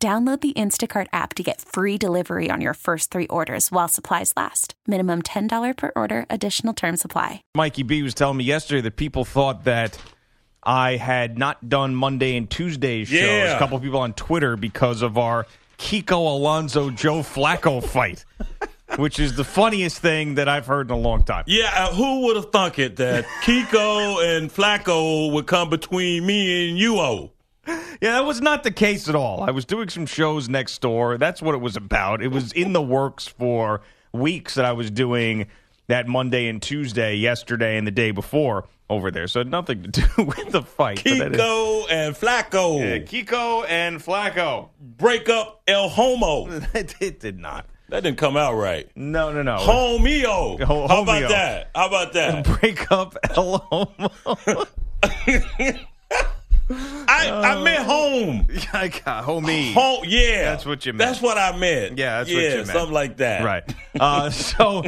[0.00, 4.32] Download the Instacart app to get free delivery on your first three orders while supplies
[4.36, 4.74] last.
[4.86, 7.42] Minimum $10 per order, additional term supply.
[7.56, 9.98] Mikey B was telling me yesterday that people thought that
[10.62, 13.20] I had not done Monday and Tuesday shows.
[13.20, 13.56] Yeah.
[13.56, 18.24] A couple of people on Twitter because of our Kiko Alonso Joe Flacco fight,
[18.98, 21.42] which is the funniest thing that I've heard in a long time.
[21.48, 26.68] Yeah, uh, who would have thunk it that Kiko and Flacco would come between me
[26.68, 27.00] and you?
[27.00, 27.32] Oh,
[28.00, 29.42] Yeah, that was not the case at all.
[29.42, 31.18] I was doing some shows next door.
[31.18, 32.22] That's what it was about.
[32.22, 33.80] It was in the works for
[34.12, 35.48] weeks that I was doing
[35.88, 39.26] that Monday and Tuesday, yesterday and the day before over there.
[39.26, 41.02] So it had nothing to do with the fight.
[41.04, 44.68] but that is- Kiko and Flacco Yeah, Kiko and Flacco.
[44.80, 46.46] break up El Homo.
[46.74, 47.66] it, did not.
[47.88, 48.88] That didn't come out right.
[48.94, 49.56] No, no, no.
[49.56, 50.62] Homeo.
[50.62, 51.70] Ho- How about that?
[51.74, 52.44] How about that?
[52.60, 54.66] Break up El Homo.
[57.18, 58.46] I, I meant home.
[58.72, 59.72] I got homie.
[59.74, 60.04] Home.
[60.06, 60.98] Yeah, That's what you meant.
[61.10, 61.98] That's what I meant.
[61.98, 62.66] Yeah, that's yeah, what you meant.
[62.68, 63.44] something like that.
[63.44, 63.74] Right.
[63.98, 64.84] Uh, so,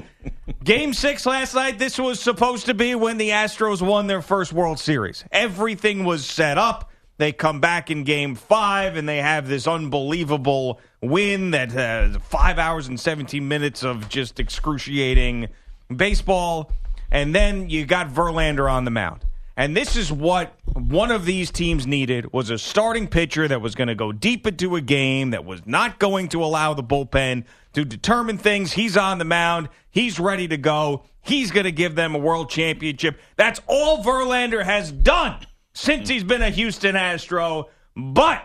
[0.62, 4.52] game six last night, this was supposed to be when the Astros won their first
[4.52, 5.24] World Series.
[5.32, 6.92] Everything was set up.
[7.16, 12.60] They come back in game five and they have this unbelievable win that uh, five
[12.60, 15.48] hours and 17 minutes of just excruciating
[15.94, 16.70] baseball.
[17.10, 19.24] And then you got Verlander on the mound.
[19.60, 23.74] And this is what one of these teams needed was a starting pitcher that was
[23.74, 27.44] going to go deep into a game that was not going to allow the bullpen
[27.74, 28.72] to determine things.
[28.72, 29.68] He's on the mound.
[29.90, 31.02] He's ready to go.
[31.20, 33.20] He's going to give them a world championship.
[33.36, 37.68] That's all Verlander has done since he's been a Houston Astro.
[37.94, 38.42] But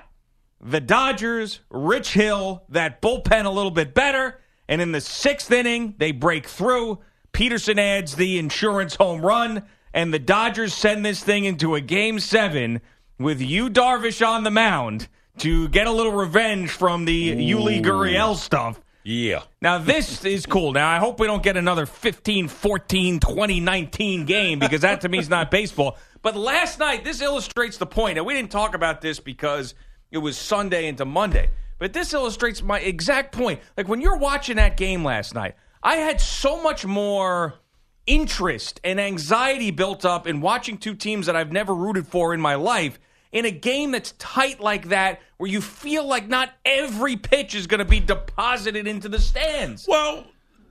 [0.59, 4.41] the Dodgers, Rich Hill, that bullpen a little bit better.
[4.67, 6.99] And in the sixth inning, they break through.
[7.31, 9.63] Pederson adds the insurance home run,
[9.95, 12.81] and the Dodgers send this thing into a game seven
[13.17, 15.07] with Yu Darvish on the mound
[15.37, 18.79] to get a little revenge from the Yuli Gurriel stuff.
[19.03, 19.43] Yeah.
[19.61, 20.73] Now, this is cool.
[20.73, 25.17] Now, I hope we don't get another 15 14 2019 game because that to me
[25.17, 25.97] is not baseball.
[26.21, 28.17] But last night, this illustrates the point.
[28.17, 29.75] And we didn't talk about this because
[30.11, 31.51] it was Sunday into Monday.
[31.79, 33.61] But this illustrates my exact point.
[33.77, 37.53] Like when you're watching that game last night, I had so much more
[38.07, 42.41] interest and anxiety built up in watching two teams that I've never rooted for in
[42.41, 42.99] my life
[43.31, 47.67] in a game that's tight like that where you feel like not every pitch is
[47.67, 49.85] going to be deposited into the stands.
[49.87, 50.25] Well,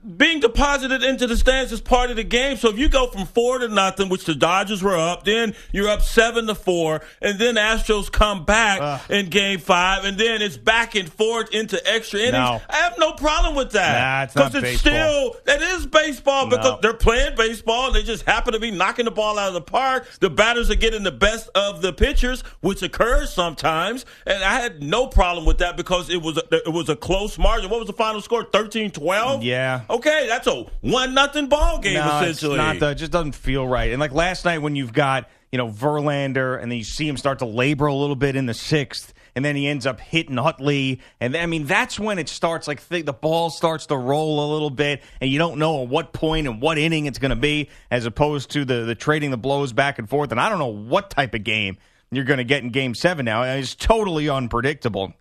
[0.05, 2.57] being deposited into the stands is part of the game.
[2.57, 5.89] So if you go from four to nothing, which the Dodgers were up, then you're
[5.89, 10.57] up seven to four, and then Astros come back in game five, and then it's
[10.57, 12.33] back and forth into extra innings.
[12.33, 12.61] No.
[12.69, 14.35] I have no problem with that.
[14.35, 16.79] Nah, it's it's still that is baseball because No.
[16.81, 17.91] they're playing baseball.
[17.91, 20.07] They just happen to be knocking the ball out of the park.
[20.19, 24.05] The batters are getting the best of the pitchers, which occurs sometimes.
[24.27, 27.37] And I had no problem with that because it was a, it was a close
[27.39, 27.69] margin.
[27.69, 28.43] What was the final score?
[28.45, 29.43] 13-12?
[29.43, 29.81] Yeah.
[29.89, 32.57] Okay, that's a one nothing ball game No, essentially.
[32.57, 33.91] not the, it just doesn't feel right.
[33.91, 37.17] And like last night when you've got, you know, Verlander and then you see him
[37.17, 40.37] start to labor a little bit in the sixth and then he ends up hitting
[40.39, 41.01] Utley.
[41.19, 44.53] And I mean, that's when it starts like the, the ball starts to roll a
[44.53, 47.35] little bit and you don't know at what point and what inning it's going to
[47.35, 50.31] be as opposed to the, the trading the blows back and forth.
[50.31, 51.77] And I don't know what type of game
[52.11, 53.43] you're going to get in game seven now.
[53.43, 55.13] It's totally unpredictable.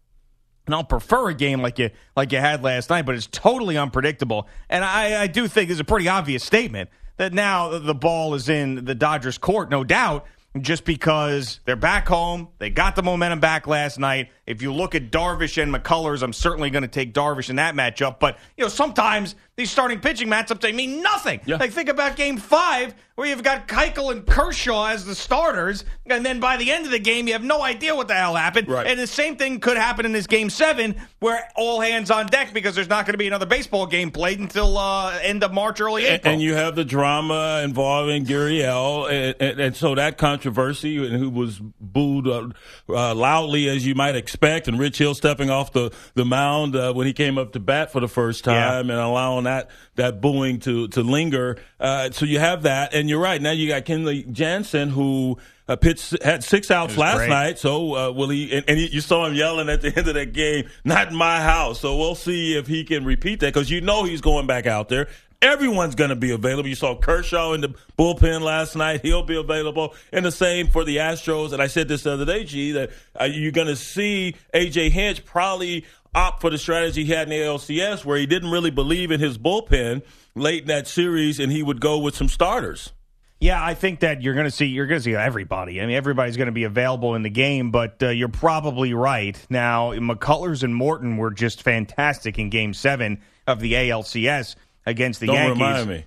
[0.67, 3.77] And I'll prefer a game like you like you had last night, but it's totally
[3.77, 4.49] unpredictable.
[4.71, 8.49] And I, I do think it's a pretty obvious statement that now the ball is
[8.49, 10.27] in the Dodgers' court, no doubt,
[10.59, 12.49] just because they're back home.
[12.59, 14.31] They got the momentum back last night.
[14.47, 17.75] If you look at Darvish and McCullers, I'm certainly going to take Darvish in that
[17.75, 18.19] matchup.
[18.19, 21.41] But you know, sometimes these starting pitching matchups they mean nothing.
[21.47, 21.57] Yeah.
[21.57, 26.27] Like think about Game Five, where you've got Keuchel and Kershaw as the starters, and
[26.27, 28.69] then by the end of the game, you have no idea what the hell happened.
[28.69, 28.87] Right.
[28.87, 32.53] And the same thing could happen in this Game Seven, where all hands on deck
[32.53, 35.81] because there's not going to be another baseball game played until uh, end of March,
[35.81, 36.33] early and, April.
[36.35, 41.31] and you have the drama involving Gurriel, and, and, and so that controversy, and who
[41.31, 42.49] was booed uh,
[42.91, 46.75] uh, loudly as you might expect expect, and Rich Hill stepping off the the mound
[46.75, 48.95] uh, when he came up to bat for the first time, yeah.
[48.95, 51.57] and allowing that that booing to to linger.
[51.79, 53.41] Uh, so you have that, and you're right.
[53.41, 55.39] Now you got Kenley Jansen who.
[55.67, 57.31] Uh, pitched had six outs last great.
[57.31, 58.55] night, so uh, will he?
[58.55, 61.15] And, and he, you saw him yelling at the end of that game, "Not in
[61.15, 64.47] my house." So we'll see if he can repeat that because you know he's going
[64.47, 65.09] back out there.
[65.45, 66.71] Everyone's going to be available.
[66.71, 69.03] You saw Kershaw in the bullpen last night.
[69.03, 69.95] He'll be available.
[70.11, 71.53] And the same for the Astros.
[71.53, 74.89] And I said this the other day, G, that uh, you're going to see A.J.
[74.89, 78.71] Hinch probably opt for the strategy he had in the ALCS where he didn't really
[78.71, 80.03] believe in his bullpen
[80.35, 82.95] late in that series and he would go with some starters.
[83.39, 85.83] Yeah, I think that you're going to see you're going to see everybody.
[85.83, 89.39] I mean, everybody's going to be available in the game, but uh, you're probably right.
[89.51, 94.57] Now, McCullers and Morton were just fantastic in Game Seven of the ALCS
[94.87, 95.59] against the Don't Yankees.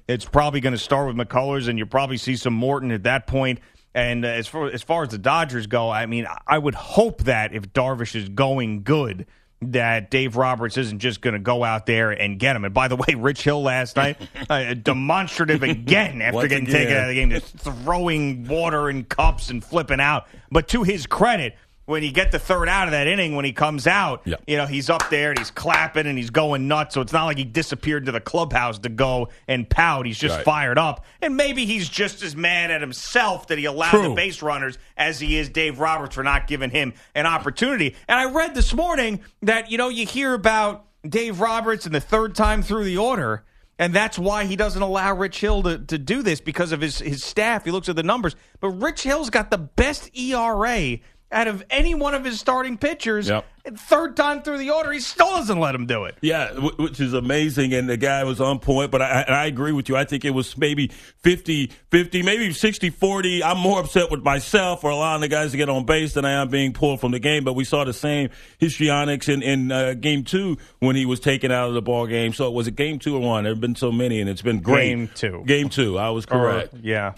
[0.08, 3.28] It's probably going to start with McCullers, and you'll probably see some Morton at that
[3.28, 3.60] point.
[3.94, 7.24] And uh, as far as far as the Dodgers go, I mean, I would hope
[7.24, 9.26] that if Darvish is going good,
[9.62, 12.64] that Dave Roberts isn't just going to go out there and get him.
[12.64, 14.18] And by the way, Rich Hill last night,
[14.50, 16.76] uh, demonstrative again after getting again.
[16.76, 20.28] taken out of the game, just throwing water in cups and flipping out.
[20.52, 21.56] But to his credit,
[21.88, 24.36] when he get the third out of that inning, when he comes out, Yeah.
[24.46, 26.94] you know, he's up there and he's clapping and he's going nuts.
[26.94, 30.06] So it's not like he disappeared to the clubhouse to go and pout.
[30.06, 30.46] He's just Right.
[30.46, 31.06] fired up.
[31.22, 34.04] And maybe he's just as mad at himself that he allowed True.
[34.10, 37.96] the base runners as he is Dave Roberts for not giving him an opportunity.
[38.08, 42.02] And I read this morning that, you know, you hear about Dave Roberts and the
[42.02, 43.44] third time through the order.
[43.80, 46.98] And that's why he doesn't allow Rich Hill to, to do this because of his,
[47.00, 47.64] his staff.
[47.64, 48.36] He looks at the numbers.
[48.60, 50.98] But Rich Hill's got the best ERA
[51.32, 53.30] out of any one of his starting pitchers.
[53.30, 53.46] Yep.
[53.68, 56.16] And third time through the order, he still doesn't let him do it.
[56.22, 57.74] Yeah, which is amazing.
[57.74, 58.92] And the guy was on point.
[58.92, 59.98] But I, I agree with you.
[59.98, 63.44] I think it was maybe 50 50, maybe 60 40.
[63.44, 66.32] I'm more upset with myself for allowing the guys to get on base than I
[66.42, 67.44] am being pulled from the game.
[67.44, 71.52] But we saw the same histrionics in, in uh, game two when he was taken
[71.52, 72.32] out of the ball game.
[72.34, 73.44] So was it game two or one?
[73.44, 74.90] There have been so many, and it's been great.
[74.90, 75.44] Game two.
[75.46, 75.98] Game two.
[75.98, 76.74] I was correct.
[76.74, 77.14] Or- yeah.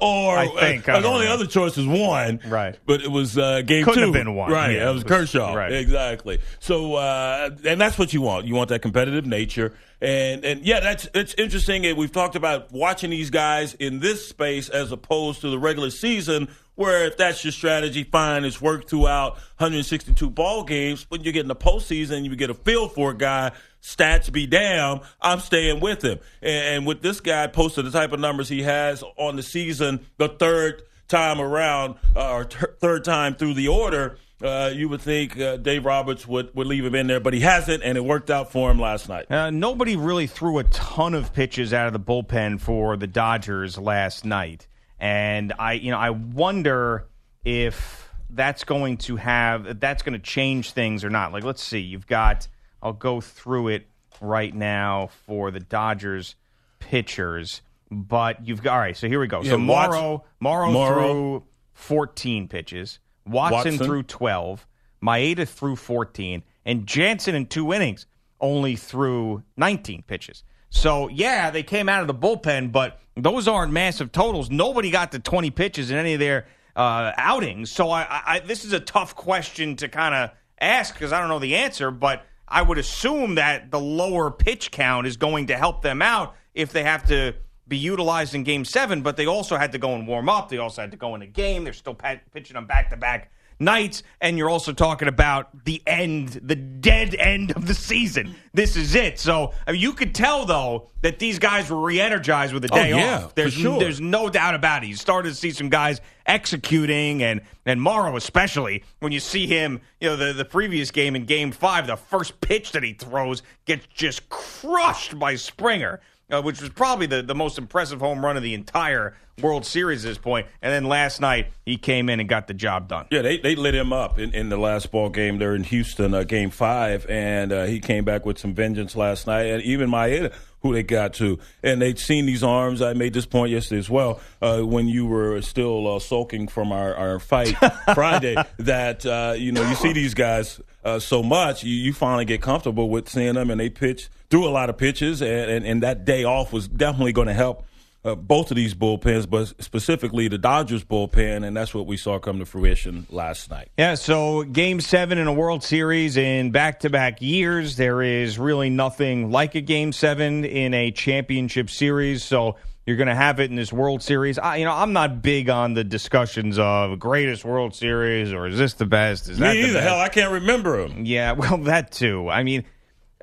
[0.00, 1.32] or I think, I uh, the only know.
[1.34, 2.76] other choice is one, Right.
[2.86, 4.12] But it was uh, game Couldn't two.
[4.12, 4.50] have been one.
[4.52, 4.72] right?
[4.74, 5.85] Yeah, it was it was- Kershaw, right.
[5.86, 6.40] Exactly.
[6.58, 8.46] So, uh, and that's what you want.
[8.46, 11.86] You want that competitive nature, and and yeah, that's it's interesting.
[11.86, 15.90] And we've talked about watching these guys in this space as opposed to the regular
[15.90, 21.06] season, where if that's your strategy, fine, it's worked throughout 162 ball games.
[21.08, 23.52] When you get in the postseason, you get a feel for a guy.
[23.82, 26.18] Stats be damn, I'm staying with him.
[26.42, 30.04] And, and with this guy posted the type of numbers he has on the season,
[30.16, 35.38] the third time around, uh, or third time through the order, uh, you would think
[35.38, 38.30] uh, Dave Roberts would, would leave him in there, but he hasn't, and it worked
[38.30, 39.30] out for him last night.
[39.30, 43.78] Uh, nobody really threw a ton of pitches out of the bullpen for the Dodgers
[43.78, 44.66] last night,
[44.98, 47.06] and I, you know, I wonder
[47.44, 51.32] if that's going to have that's going to change things or not.
[51.32, 52.48] Like, let's see, you've got.
[52.82, 53.86] I'll go through it
[54.20, 56.36] right now for the Dodgers
[56.78, 58.96] pitchers, but you've got all right.
[58.96, 59.42] So here we go.
[59.42, 61.08] Yeah, so Morrow, Morrow, Morrow.
[61.08, 61.42] threw
[61.72, 62.98] 14 pitches.
[63.26, 63.86] Watson, Watson.
[63.86, 64.66] threw 12.
[65.02, 66.42] Maeda threw 14.
[66.64, 68.06] And Jansen in two innings
[68.40, 70.42] only threw 19 pitches.
[70.68, 74.50] So, yeah, they came out of the bullpen, but those aren't massive totals.
[74.50, 77.70] Nobody got to 20 pitches in any of their uh, outings.
[77.70, 80.30] So, I, I, this is a tough question to kind of
[80.60, 84.70] ask because I don't know the answer, but I would assume that the lower pitch
[84.70, 87.34] count is going to help them out if they have to
[87.68, 90.48] be utilized in game seven, but they also had to go and warm up.
[90.48, 91.64] They also had to go in a game.
[91.64, 94.02] They're still pa- pitching on back to back nights.
[94.20, 98.34] And you're also talking about the end, the dead end of the season.
[98.52, 99.18] This is it.
[99.18, 102.68] So I mean, you could tell, though, that these guys were re energized with a
[102.72, 103.34] oh, day Oh, yeah, off.
[103.34, 103.78] There's, sure.
[103.78, 104.88] there's no doubt about it.
[104.88, 109.80] You started to see some guys executing, and and Morrow especially when you see him.
[110.00, 113.42] You know the the previous game in Game Five, the first pitch that he throws
[113.64, 116.00] gets just crushed by Springer.
[116.28, 120.04] Uh, which was probably the, the most impressive home run of the entire World Series
[120.04, 120.48] at this point.
[120.60, 123.06] And then last night, he came in and got the job done.
[123.12, 126.14] Yeah, they, they lit him up in, in the last ball game there in Houston,
[126.14, 129.44] uh, game five, and uh, he came back with some vengeance last night.
[129.44, 130.32] And even Maeda,
[130.66, 132.82] who they got to, and they'd seen these arms.
[132.82, 136.72] I made this point yesterday as well uh, when you were still uh, sulking from
[136.72, 137.54] our, our fight
[137.94, 138.36] Friday.
[138.58, 142.40] That uh, you know you see these guys uh, so much, you, you finally get
[142.42, 145.82] comfortable with seeing them, and they pitch threw a lot of pitches, and, and, and
[145.82, 147.64] that day off was definitely going to help
[148.06, 152.18] uh, both of these bullpens, but specifically the Dodgers bullpen, and that's what we saw
[152.18, 153.68] come to fruition last night.
[153.76, 157.76] Yeah, so game seven in a World Series in back to back years.
[157.76, 162.22] There is really nothing like a game seven in a championship series.
[162.22, 164.38] So You're going to have it in this World Series.
[164.38, 168.56] I, you know, I'm not big on the discussions of greatest World Series or is
[168.56, 169.28] this the best?
[169.28, 169.80] Is that Me the either.
[169.80, 171.04] Hell, I can't remember them.
[171.04, 172.30] Yeah, well, that too.
[172.30, 172.64] I mean,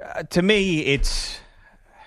[0.01, 1.39] uh, to me, it's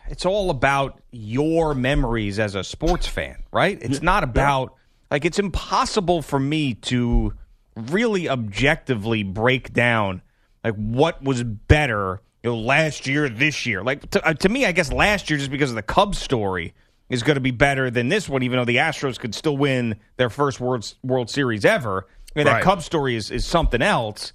[0.09, 3.79] it's all about your memories as a sports fan, right?
[3.81, 4.75] It's not about
[5.11, 7.35] like it's impossible for me to
[7.77, 10.23] really objectively break down
[10.65, 13.83] like what was better you know, last year, this year.
[13.83, 16.75] Like to, uh, to me, I guess last year just because of the Cubs story
[17.09, 19.97] is going to be better than this one, even though the Astros could still win
[20.17, 22.07] their first World World Series ever.
[22.35, 22.55] I mean, Right.
[22.55, 24.33] that Cubs story is, is something else.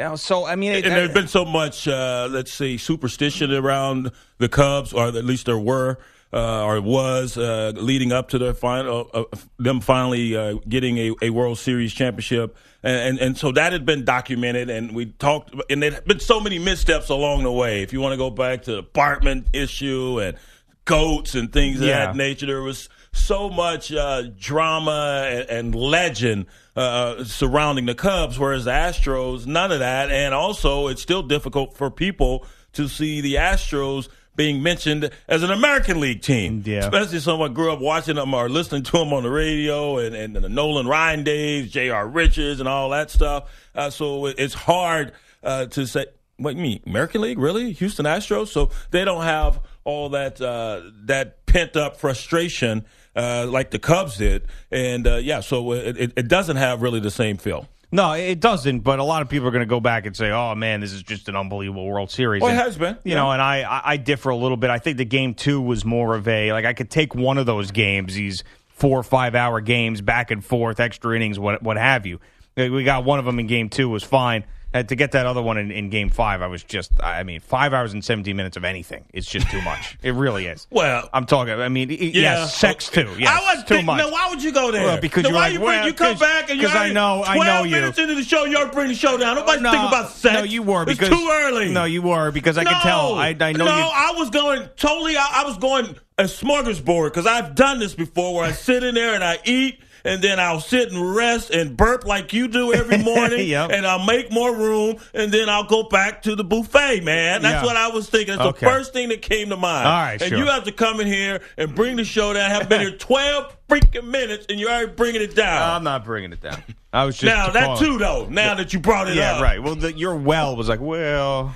[0.00, 3.52] You know, so I mean, it, And there's been so much, uh, let's say, superstition
[3.52, 5.98] around the Cubs, or at least there were,
[6.32, 9.24] uh, or was, uh, leading up to their final, uh,
[9.58, 13.84] them finally uh, getting a, a World Series championship, and, and and so that had
[13.84, 17.82] been documented, and we talked, and there had been so many missteps along the way.
[17.82, 20.38] If you want to go back to the Bartman issue and
[20.86, 26.46] goats and things of that nature, there was so much uh, drama and, and legend
[26.76, 30.10] uh, surrounding the Cubs, whereas the Astros, none of that.
[30.10, 35.50] And also, it's still difficult for people to see the Astros being mentioned as an
[35.50, 36.78] American League team, Yeah.
[36.78, 40.34] especially someone grew up watching them or listening to them on the radio and, and
[40.36, 42.06] the Nolan Ryan days, J.R.
[42.06, 43.50] Richards, and all that stuff.
[43.74, 45.12] Uh, so it's hard
[45.42, 46.06] uh, to say.
[46.36, 47.38] What you mean, American League?
[47.38, 48.48] Really, Houston Astros?
[48.48, 52.86] So they don't have all that uh, that pent up frustration
[53.16, 57.10] uh, like the Cubs did, and uh, yeah, so it, it, doesn't have really the
[57.10, 57.68] same feel.
[57.92, 58.80] No, it doesn't.
[58.80, 60.92] But a lot of people are going to go back and say, "Oh man, this
[60.92, 63.16] is just an unbelievable World Series." Well, it has been, you yeah.
[63.16, 63.32] know.
[63.32, 64.70] And I, I, I differ a little bit.
[64.70, 67.46] I think the game two was more of a like I could take one of
[67.46, 71.76] those games, these four or five hour games, back and forth, extra innings, what what
[71.76, 72.20] have you.
[72.56, 74.44] We got one of them in game two was fine.
[74.72, 77.40] Uh, to get that other one in, in game five, I was just, I mean,
[77.40, 79.04] five hours and 17 minutes of anything.
[79.12, 79.98] It's just too much.
[80.02, 80.68] it really is.
[80.70, 83.12] Well, I'm talking, I mean, Yeah, yes, sex too.
[83.18, 83.98] Yes, I was too thinking, much.
[83.98, 84.84] now why would you go there?
[84.84, 86.92] Well, because Now, you're why like, you bring, well, you come back and you're I
[86.92, 87.72] know- I know Twelve you.
[87.72, 89.34] minutes into the show, you're bringing the show down.
[89.34, 90.34] Nobody's no, thinking about sex.
[90.34, 91.72] No, you were it's because too early.
[91.72, 93.14] No, you were because I no, could tell.
[93.14, 93.90] I, I know no, you.
[93.92, 95.16] I was going totally.
[95.16, 98.94] I, I was going a smorgasbord because I've done this before, where I sit in
[98.94, 99.80] there and I eat.
[100.04, 103.46] And then I'll sit and rest and burp like you do every morning.
[103.48, 103.70] Yep.
[103.72, 104.96] And I'll make more room.
[105.14, 107.42] And then I'll go back to the buffet, man.
[107.42, 107.66] That's Yeah.
[107.66, 108.34] what I was thinking.
[108.34, 108.66] It's Okay.
[108.66, 109.86] the first thing that came to mind.
[109.86, 110.38] All right, and sure.
[110.38, 112.50] you have to come in here and bring the show down.
[112.50, 115.62] Have been here 12 freaking minutes and you're already bringing it down.
[115.76, 116.62] I'm not bringing it down.
[116.92, 119.42] I was just now, that too, though, now that you brought it Yeah, up.
[119.42, 119.62] right.
[119.62, 121.54] Well, the, your well was like well.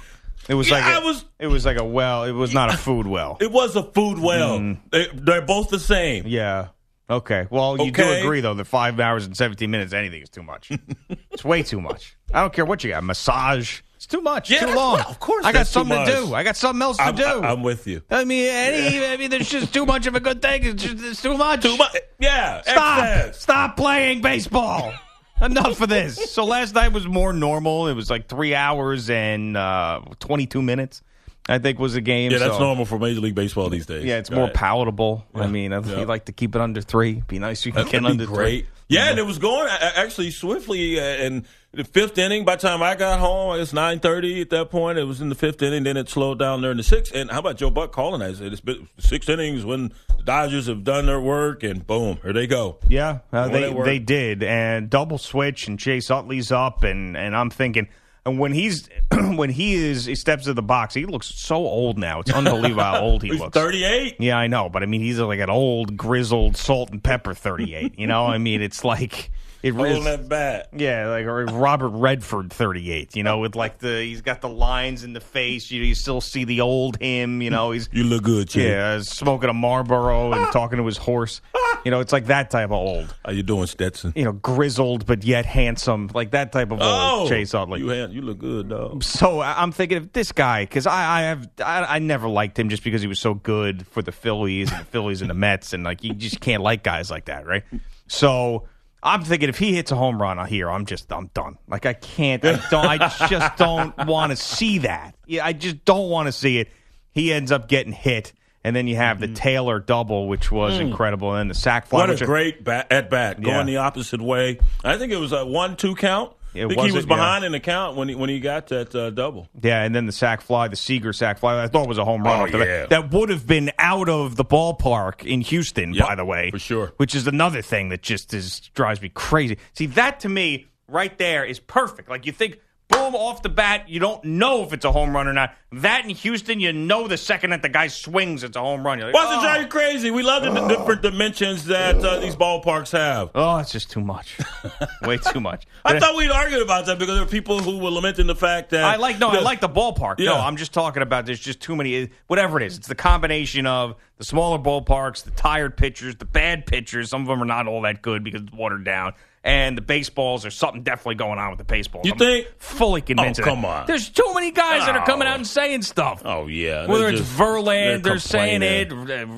[0.49, 2.25] It was Yeah, like a- I was- It was like a well.
[2.25, 3.39] It was not a food well.
[3.41, 4.59] It was a food well.
[4.61, 4.79] Mm.
[4.91, 6.25] They, they're both the same.
[6.27, 6.69] Yeah.
[7.09, 7.47] Okay.
[7.51, 10.71] Well, you do agree though that five hours and 17 minutes anything is too much.
[11.31, 12.17] it's way too much.
[12.33, 13.05] I don't care what you got.
[13.05, 13.83] Massage.
[13.97, 14.51] It's too much.
[14.51, 14.97] Yeah, too long.
[14.97, 16.35] well, of course I got something to do.
[16.35, 17.25] I got something else to I'm, do.
[17.25, 18.03] I- I'm with you.
[18.11, 20.65] I mean, any, I mean, there's just too much of a good thing.
[20.65, 21.63] It's just it's too much.
[21.63, 21.97] Too much.
[22.19, 22.63] Yeah.
[22.63, 22.99] Stop!
[22.99, 23.41] excess.
[23.41, 24.93] Stop playing baseball.
[25.41, 26.33] Enough of this.
[26.33, 27.89] So last night was more normal.
[27.89, 31.03] It was like three hours and uh, 22 minutes.
[31.49, 32.31] I think was a game.
[32.33, 34.05] Yeah, that's so- normal for Major League Baseball these days.
[34.05, 35.27] Yeah, it's more palatable.
[35.35, 36.01] I mean, I Yeah.
[36.01, 37.23] you like to keep it under three.
[37.29, 38.65] Be nice if you can That get under great.
[38.65, 38.69] three.
[38.89, 40.99] Yeah, and it was going uh, actually swiftly.
[41.01, 44.41] Uh, and the fifth inning, by the time I got home, it's nine thirty.
[44.43, 45.85] At that point, it was in the fifth inning.
[45.85, 47.15] Then it slowed down there in the sixth.
[47.15, 48.21] And how about Joe Buck calling?
[48.23, 52.19] I said, "It's been six innings when the Dodgers have done their work, and boom,
[52.23, 56.53] here they go." Yeah, uh, they they they did, and double switch, and Chase Utley's
[56.53, 57.89] up, and and I'm thinking,
[58.27, 61.99] and when he's when he is he steps to the box, he looks so old
[61.99, 62.21] now.
[62.21, 63.55] It's unbelievable how old he He's looks.
[63.55, 64.17] thirty-eight.
[64.21, 67.99] Yeah, I know, but I mean, he's like an old grizzled salt and pepper 38.
[67.99, 69.31] You know, I mean, it's like
[69.65, 70.69] it Holding that bat.
[70.75, 73.17] Yeah, like or Robert Redford, thirty-eight.
[73.17, 75.71] You know, with like the he's got the lines in the face.
[75.71, 77.41] You, you still see the old him.
[77.41, 78.69] You know, he's You look good, Chick.
[78.69, 81.41] yeah, smoking a Marlboro and talking to his horse.
[81.83, 83.15] You know, it's like that type of old.
[83.25, 84.13] How you doing, Stetson?
[84.15, 87.83] You know, grizzled but yet handsome, like that type of old oh, Chase Utley.
[87.83, 89.03] Oh, you you look good, dog.
[89.03, 92.69] So I'm thinking of this guy because I, I have I, I never liked him
[92.69, 95.73] just because he was so good for the Phillies and the Phillies and the Mets
[95.73, 97.65] and like you just can't like guys like that, right?
[98.09, 98.69] So
[99.05, 101.59] I'm thinking if he hits a home run here, I'm just I'm done.
[101.69, 102.97] Like I can't, I don't, I
[103.29, 105.15] just don't want to see that.
[105.27, 106.69] Yeah, I just don't want to see it.
[107.13, 108.33] He ends up getting hit,
[108.65, 112.07] and then you have the Taylor double, which was incredible, and then the sack fly.
[112.07, 112.09] Mm.
[112.09, 113.45] What a great bat, at bat, Yeah.
[113.55, 114.59] going the opposite way.
[114.83, 116.33] I think it was a one-two count.
[116.55, 117.09] It I think he was yeah.
[117.09, 119.49] behind in the count when he when he got that uh, double.
[119.61, 122.23] Yeah, and then the sack fly, the Seager sack fly, I thought was a home
[122.23, 122.41] run.
[122.41, 122.67] Oh, off the bat.
[122.67, 122.87] yeah.
[122.87, 126.51] That would have been out of the ballpark in Houston, Yep, by the way.
[126.51, 126.93] for sure.
[126.97, 129.59] Which is another thing that just is drives me crazy.
[129.73, 132.09] See, that to me, right there, is perfect.
[132.09, 132.61] Like you think,
[132.95, 133.89] boom off the bat.
[133.89, 135.55] You don't know if it's a home run or not.
[135.73, 138.99] That in Houston, you know the second that the guy swings, it's a home run.
[138.99, 139.61] You're like, Wasn't oh.
[139.61, 140.11] you crazy?
[140.11, 143.31] We love the different dimensions that uh, these ballparks have.
[143.35, 144.39] Oh, it's just too much.
[145.03, 145.67] Way too much.
[145.85, 148.71] I thought we'd argued about that because there are people who were lamenting the fact
[148.71, 150.19] that I like no, I like the ballpark.
[150.19, 152.11] No, I'm just talking about there's just too many.
[152.29, 156.67] Whatever it is, it's the combination of the smaller ballparks, the tired pitchers, the bad
[156.67, 157.11] pitchers.
[157.11, 159.15] Some of them are not all that good because it's watered down.
[159.47, 162.07] And the baseballs, there's something definitely going on with the baseballs.
[162.07, 162.47] You I'm think?
[162.57, 163.41] Fully convinced.
[163.41, 163.51] Oh, of that.
[163.51, 163.87] come on.
[163.87, 165.33] There's too many guys that are coming Oh.
[165.33, 166.23] out and saying stuff.
[166.25, 168.91] Oh yeah, Whether they're it's just- they're Verlander, they're, saying it.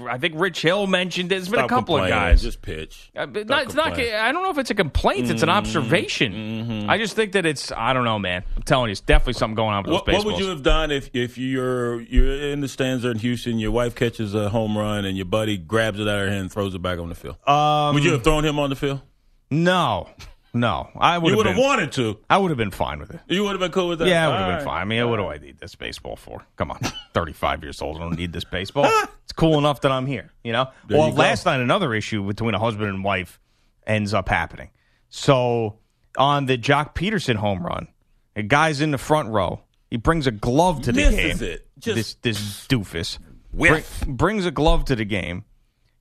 [0.09, 1.35] I think Rich Hill mentioned it.
[1.35, 2.41] There's been a couple of guys.
[2.41, 3.11] Just pitch.
[3.17, 3.99] Uh, but not, it's not.
[3.99, 5.29] I don't know if it's a complaint.
[5.29, 5.59] It's an Mm-hmm.
[5.59, 6.89] observation.
[6.89, 7.73] I just think that it's.
[7.73, 8.45] I don't know, man.
[8.57, 10.63] I'm telling you, it's definitely something going on with What, those what would you have
[10.63, 14.49] done if, if you're you're in the stands there in Houston, your wife catches a
[14.51, 16.99] home run, and your buddy grabs it out of her hand and throws it back
[17.01, 17.37] on the field?
[17.49, 19.01] um, would you have thrown him on the field?
[19.51, 20.09] No,
[20.53, 20.89] no.
[20.97, 22.19] I would You have would have wanted to.
[22.29, 23.21] I would have been fine with it.
[23.29, 24.09] You would have been cool with that.
[24.09, 24.65] Yeah, I would have been right.
[24.65, 24.81] fine.
[24.83, 26.45] I mean, what do I need this baseball for?
[26.57, 26.81] Come on,
[27.15, 27.97] 35 years old.
[27.97, 28.87] I don't need this baseball.
[29.25, 30.33] it's cool enough that I'm here.
[30.43, 30.69] You know.
[30.89, 33.41] There well, you last night another issue between a husband and wife
[33.87, 34.71] ends up happening.
[35.09, 35.79] So
[36.19, 37.89] on the Joc Pederson home run,
[38.35, 39.61] a guy's in the front row.
[39.91, 41.49] He brings a glove to the Misses game.
[41.51, 41.69] it.
[41.79, 43.19] Just- this this doofus.
[43.53, 45.45] Bring- brings a glove to the game.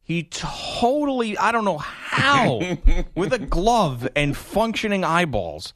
[0.05, 2.61] He totally, I don't know how,
[3.15, 5.73] with a glove and functioning eyeballs,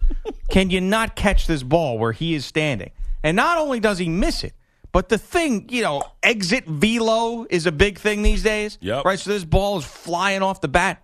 [0.51, 2.91] can you not catch this ball where he is standing?
[3.23, 4.53] And not only does he miss it,
[4.91, 8.77] but the thing, you know, exit velo is a big thing these days.
[8.81, 9.03] Yep.
[9.03, 9.17] Right?
[9.17, 11.03] So this ball is flying off the bat.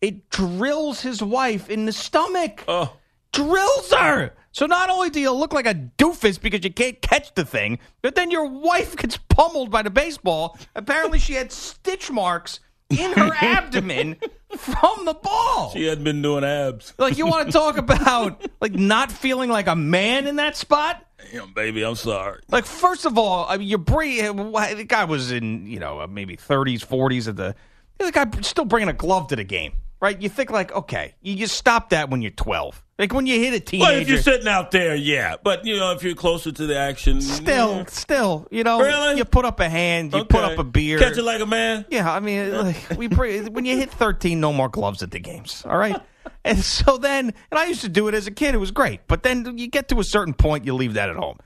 [0.00, 2.96] It drills his wife in the stomach Oh,
[3.32, 4.32] drills her.
[4.52, 7.78] So not only do you look like a doofus because you can't catch the thing,
[8.02, 10.58] but then your wife gets pummeled by the baseball.
[10.76, 14.16] Apparently, she had stitch marks in her abdomen
[14.56, 15.70] from the ball.
[15.72, 16.92] she hadn't been doing abs.
[16.98, 21.04] Like you want to talk about like not feeling like a man in that spot?
[21.32, 22.40] Damn, baby, I'm sorry.
[22.48, 26.36] Like first of all, I mean, you're bringing the guy was in you know maybe
[26.36, 27.54] 30s, 40s at the
[27.98, 30.20] the guy still bringing a glove to the game, right?
[30.20, 32.82] You think like okay, you just stop that when you're 12.
[32.98, 33.90] Like when you hit a teenager.
[33.90, 35.36] Well, if you're sitting out there, yeah.
[35.42, 37.84] But you know, if you're closer to the action, Still, yeah.
[37.86, 39.16] still, you know, Really?
[39.16, 40.98] you put up a hand, you put up a beer.
[40.98, 41.86] Catch it like a man.
[41.88, 45.64] yeah, I mean, like, we when you hit 13, no more gloves at the games,
[45.66, 45.96] all right?
[46.44, 49.00] and so then, and I used to do it as a kid, it was great.
[49.06, 51.38] But then you get to a certain point, you leave that at home.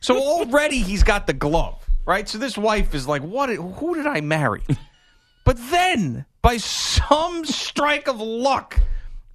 [0.00, 2.28] So already he's got the glove, right?
[2.28, 3.48] So this wife is like, what?
[3.50, 4.62] Who did I marry?
[5.44, 8.78] But then, by some strike of luck,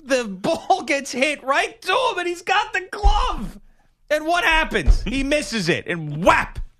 [0.03, 3.59] the ball gets hit right to him, and he's got the glove.
[4.09, 5.01] And what happens?
[5.03, 6.59] He misses it, and whap!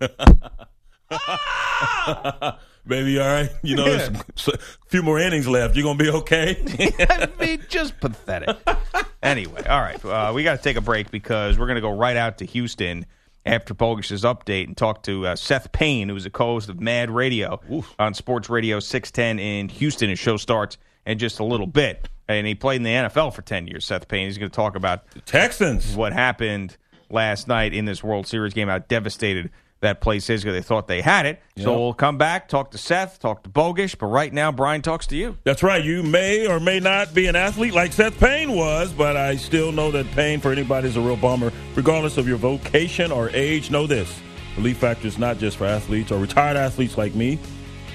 [2.86, 3.50] Baby, all right.
[3.62, 4.10] You know, there's
[4.48, 5.74] a few more innings left.
[5.74, 6.62] You're gonna be okay.
[7.10, 8.56] I mean, just pathetic.
[9.22, 10.04] anyway, all right.
[10.04, 12.46] Uh, we got to take a break because we're going to go right out to
[12.46, 13.06] Houston
[13.46, 17.60] after Bogus's update and talk to uh, Seth Payne, who's a co-host of Mad Radio
[17.98, 20.10] on Sports Radio 610 in Houston.
[20.10, 22.08] His show starts in just a little bit.
[22.28, 24.26] And he played in the NFL for 10 years, Seth Payne.
[24.26, 25.94] He's going to talk about Texans.
[25.94, 26.76] what happened
[27.08, 30.88] last night in this World Series game, how devastated that place is because they thought
[30.88, 31.40] they had it.
[31.58, 33.98] So we'll come back, talk to Seth, talk to Bogush.
[33.98, 35.36] But right now, Brian talks to you.
[35.44, 35.84] That's right.
[35.84, 39.72] You may or may not be an athlete like Seth Payne was, but I still
[39.72, 41.52] know that pain for anybody is a real bummer.
[41.74, 44.20] Regardless of your vocation or age, know this.
[44.56, 47.38] Relief Factor is not just for athletes or retired athletes like me.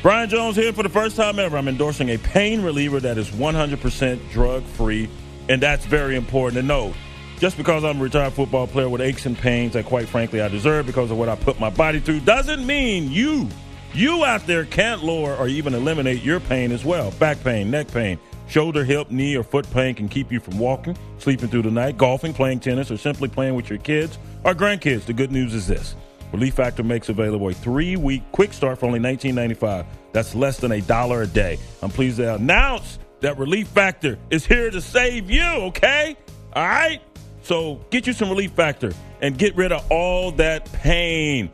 [0.02, 1.58] Brian Jones here for the first time ever.
[1.58, 5.10] I'm endorsing a pain reliever that is 100% drug free,
[5.50, 6.94] and that's very important to know.
[7.41, 10.47] Just because I'm a retired football player with aches and pains that, quite frankly, I
[10.47, 13.49] deserve because of what I put my body through, doesn't mean you,
[13.95, 17.10] you out there can't lower or even eliminate your pain as well.
[17.13, 20.95] Back pain, neck pain, shoulder, hip, knee, or foot pain can keep you from walking,
[21.17, 25.06] sleeping through the night, golfing, playing tennis, or simply playing with your kids or grandkids.
[25.06, 25.95] The good news is this.
[26.32, 29.88] Relief Factor makes available a three-week quick start for only $19.95.
[30.12, 31.58] That's less than a dollar a day.
[31.82, 36.15] I'm pleased to announce that Relief Factor is here to save you, okay?
[36.54, 37.01] All right?
[37.41, 41.49] So get you some Relief Factor and get rid of all that pain.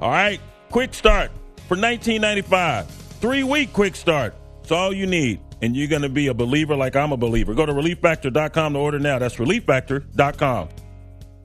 [0.00, 0.40] All right?
[0.70, 1.30] Quick start
[1.68, 2.86] for $19.95.
[2.86, 4.34] Three-week quick start.
[4.62, 5.40] It's all you need.
[5.62, 7.54] And you're going to be a believer like I'm a believer.
[7.54, 9.18] Go to relieffactor.com to order now.
[9.18, 10.68] That's relieffactor.com.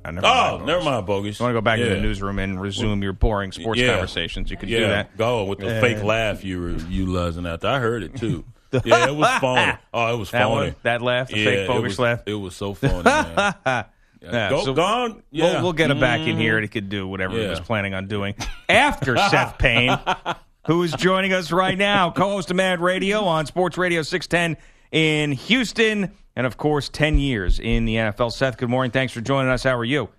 [0.04, 0.66] I ah, never Oh, mind.
[0.66, 1.40] never mind, bogus.
[1.40, 3.92] You want to go back to the newsroom and resume your boring sports Yeah.
[3.94, 4.50] conversations?
[4.52, 5.18] You could yeah, do that.
[5.18, 5.80] Go with the Yeah.
[5.82, 7.62] fake laugh you were you luzzing out.
[7.62, 7.72] there.
[7.72, 8.44] I heard it too.
[8.86, 9.74] yeah, it was phony.
[9.94, 10.68] Oh, it was That phony.
[10.68, 10.76] one?
[10.84, 11.30] That laugh?
[11.30, 12.22] The yeah, fake bogus laugh?
[12.26, 13.04] It was so funny.
[13.04, 13.86] Man.
[14.22, 15.24] Yeah, go, so gone.
[15.32, 15.54] Yeah.
[15.54, 16.74] We'll, we'll get him back in here and he mm.
[16.74, 18.36] could do whatever he was planning on doing
[18.70, 19.98] after Seth Payne,
[20.68, 25.32] who is joining us right now, co-host of Mad Radio on Sports Radio 610 in
[25.32, 28.32] Houston, and of course, 10 years in the NFL.
[28.32, 28.92] Seth, good morning.
[28.92, 29.64] Thanks for joining us.
[29.64, 30.10] How are you?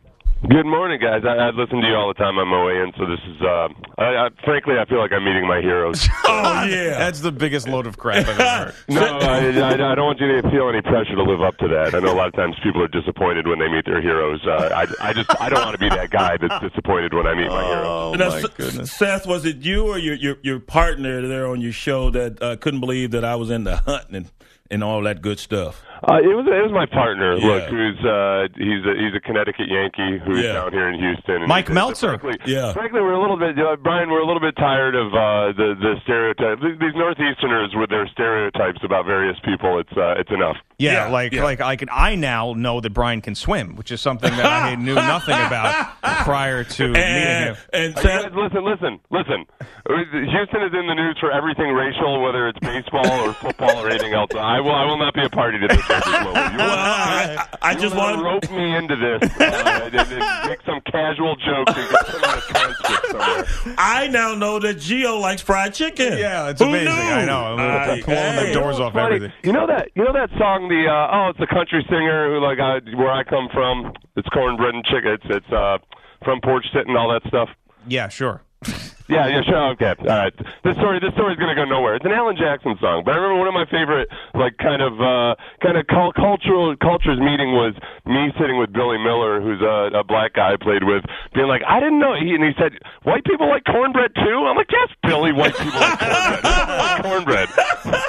[0.49, 1.23] Good morning, guys.
[1.25, 3.41] I, I listen to you all the time on my way in, so this is,
[3.43, 6.09] uh, I, I, frankly, I feel like I'm meeting my heroes.
[6.25, 8.75] Oh yeah, That's the biggest load of crap I've ever heard.
[8.89, 11.69] no, I, I, I don't want you to feel any pressure to live up to
[11.69, 11.95] that.
[11.95, 14.41] I know a lot of times people are disappointed when they meet their heroes.
[14.47, 17.35] Uh, I, I just, I don't want to be that guy that's disappointed when I
[17.35, 17.87] meet my heroes.
[17.87, 18.93] Oh, Now, my S- goodness.
[18.93, 22.57] Seth, was it you or your your, your partner there on your show that uh,
[22.57, 24.31] couldn't believe that I was in the hunting and,
[24.71, 25.83] and all that good stuff?
[26.03, 27.37] Uh, it was, it was my partner.
[27.39, 27.47] Yeah.
[27.47, 30.55] Look, who's, uh, he's a, he's a Connecticut Yankee who's Yeah.
[30.55, 31.47] down here in Houston.
[31.47, 32.19] Mike he Meltzer.
[32.19, 32.73] Frankly, Yeah.
[32.73, 35.75] Frankly, we're a little bit, uh, Brian, we're a little bit tired of uh, the
[35.79, 36.59] the stereotype.
[36.61, 39.79] These these Northeasterners with their stereotypes about various people.
[39.79, 40.57] It's uh, it's enough.
[40.79, 41.45] Yeah, Yeah, like yeah.
[41.45, 44.75] like I can I now know that Brian can swim, which is something that I
[44.75, 47.57] knew nothing about prior to meeting him.
[47.73, 49.47] and guys, listen, listen, listen.
[49.87, 54.15] Houston is in the news for everything racial, whether it's baseball or football or anything
[54.15, 54.31] else.
[54.35, 55.87] I will, I will not be a party to this.
[55.93, 56.53] At this moment.
[56.53, 60.49] You well, I, I, I You just wanna rope me into this uh, and, and
[60.49, 63.75] make some casual jokes and get some transcript somewhere.
[63.79, 66.19] I now know that Geo likes fried chicken.
[66.19, 66.87] Yeah, it's Who amazing.
[66.95, 67.01] knew?
[67.01, 67.41] I know.
[67.45, 68.53] I'm I- pulling the hey.
[68.53, 69.17] doors off Funny.
[69.17, 69.33] everything.
[69.45, 72.41] You know that you know that song the uh, oh it's a country singer who
[72.45, 75.79] like uh, where I come from it's cornbread and chicken it's it's uh
[76.25, 77.49] from porch sitting all that stuff.
[77.87, 78.43] Yeah, sure.
[79.09, 79.71] Yeah, yeah, sure.
[79.73, 80.33] Okay, all right.
[80.65, 81.97] This story, this story's gonna go nowhere.
[81.97, 84.95] It's an Alan Jackson song, but I remember one of my favorite, like, kind of,
[85.01, 87.75] uh, kind of cul- cultural cultures meeting was
[88.07, 91.63] me sitting with Billy Miller, who's a, a black guy I played with, being like,
[91.67, 92.15] I didn't know.
[92.15, 94.47] He, and he said, white people like cornbread too.
[94.49, 97.03] I'm like, yes, Billy, white people like cornbread.
[97.03, 97.49] cornbread.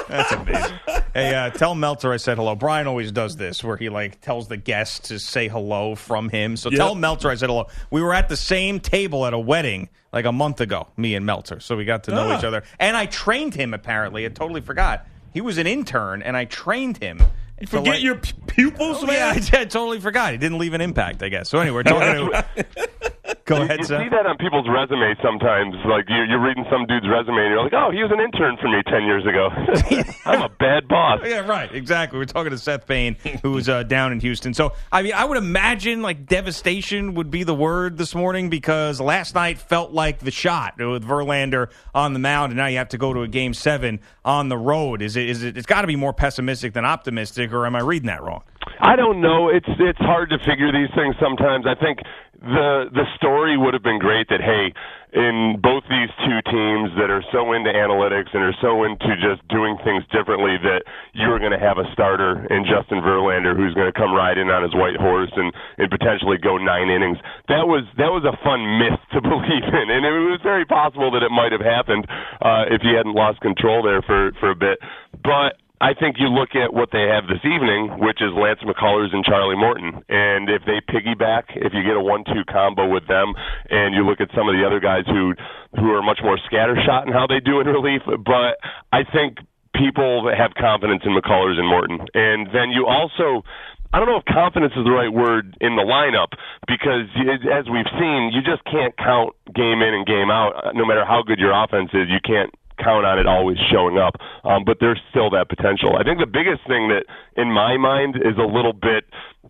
[0.08, 0.78] That's amazing.
[1.14, 2.54] hey, uh, tell Meltzer I said hello.
[2.54, 6.56] Brian always does this where he like tells the guests to say hello from him.
[6.56, 6.78] So Yep.
[6.78, 7.66] tell Meltzer I said hello.
[7.90, 11.24] We were at the same table at a wedding like a month ago, me and
[11.26, 11.60] Meltzer.
[11.60, 12.38] So we got to know Ah.
[12.38, 12.62] each other.
[12.78, 14.24] And I trained him apparently.
[14.24, 15.06] I totally forgot.
[15.32, 17.18] He was an intern and I trained him.
[17.60, 19.36] to, Forget like- your pupils, Oh, man.
[19.36, 20.32] yeah, I, I totally forgot.
[20.32, 21.48] He didn't leave an impact, I guess.
[21.48, 23.12] So anyway, we're talking to.
[23.44, 25.74] Go ahead, You see that on people's resumes sometimes.
[25.84, 28.56] Like you, you're reading some dude's resume, and you're like, "Oh, he was an intern
[28.56, 29.50] for me ten years ago."
[30.24, 31.20] I'm a bad boss.
[31.34, 31.72] Yeah, right.
[31.74, 32.18] Exactly.
[32.18, 34.54] We're talking to Seth Payne, who's uh, down in Houston.
[34.54, 39.00] So, I mean, I would imagine like devastation would be the word this morning because
[39.00, 42.90] last night felt like the shot with Verlander on the mound, and now you have
[42.90, 45.02] to go to a game seven on the road.
[45.02, 45.28] Is it?
[45.28, 45.56] Is it?
[45.56, 48.42] It's got to be more pessimistic than optimistic, or am I reading that wrong?
[48.80, 49.48] I don't know.
[49.48, 51.66] It's it's hard to figure these things sometimes.
[51.66, 51.98] I think
[52.44, 54.72] the the story would have been great that hey,
[55.14, 59.40] in both these two teams that are so into analytics and are so into just
[59.48, 60.82] doing things differently that
[61.14, 64.50] you're going to have a starter in Justin Verlander who's going to come ride in
[64.50, 67.16] on his white horse and and potentially go nine innings.
[67.48, 71.10] That was that was a fun myth to believe in, and it was very possible
[71.16, 72.04] that it might have happened
[72.42, 74.78] uh, if he hadn't lost control there for for a bit,
[75.22, 75.56] but.
[75.84, 79.20] I think you look at what they have this evening, which is Lance McCullers and
[79.20, 80.00] Charlie Morton.
[80.08, 83.36] And if they piggyback, if you get a one-two combo with them,
[83.68, 85.36] and you look at some of the other guys who
[85.76, 88.56] who are much more scattershot in how they do in relief, but
[88.96, 89.44] I think
[89.76, 92.00] people have confidence in McCullers and Morton.
[92.14, 93.44] And then you also
[93.92, 96.32] I don't know if confidence is the right word in the lineup
[96.66, 97.06] because,
[97.46, 100.74] as we've seen, you just can't count game in and game out.
[100.74, 104.16] No matter how good your offense is, you can't count on it always showing up.
[104.44, 105.96] Um, but there's still that potential.
[105.96, 107.04] I think the biggest thing that,
[107.36, 109.04] in my mind, is a little bit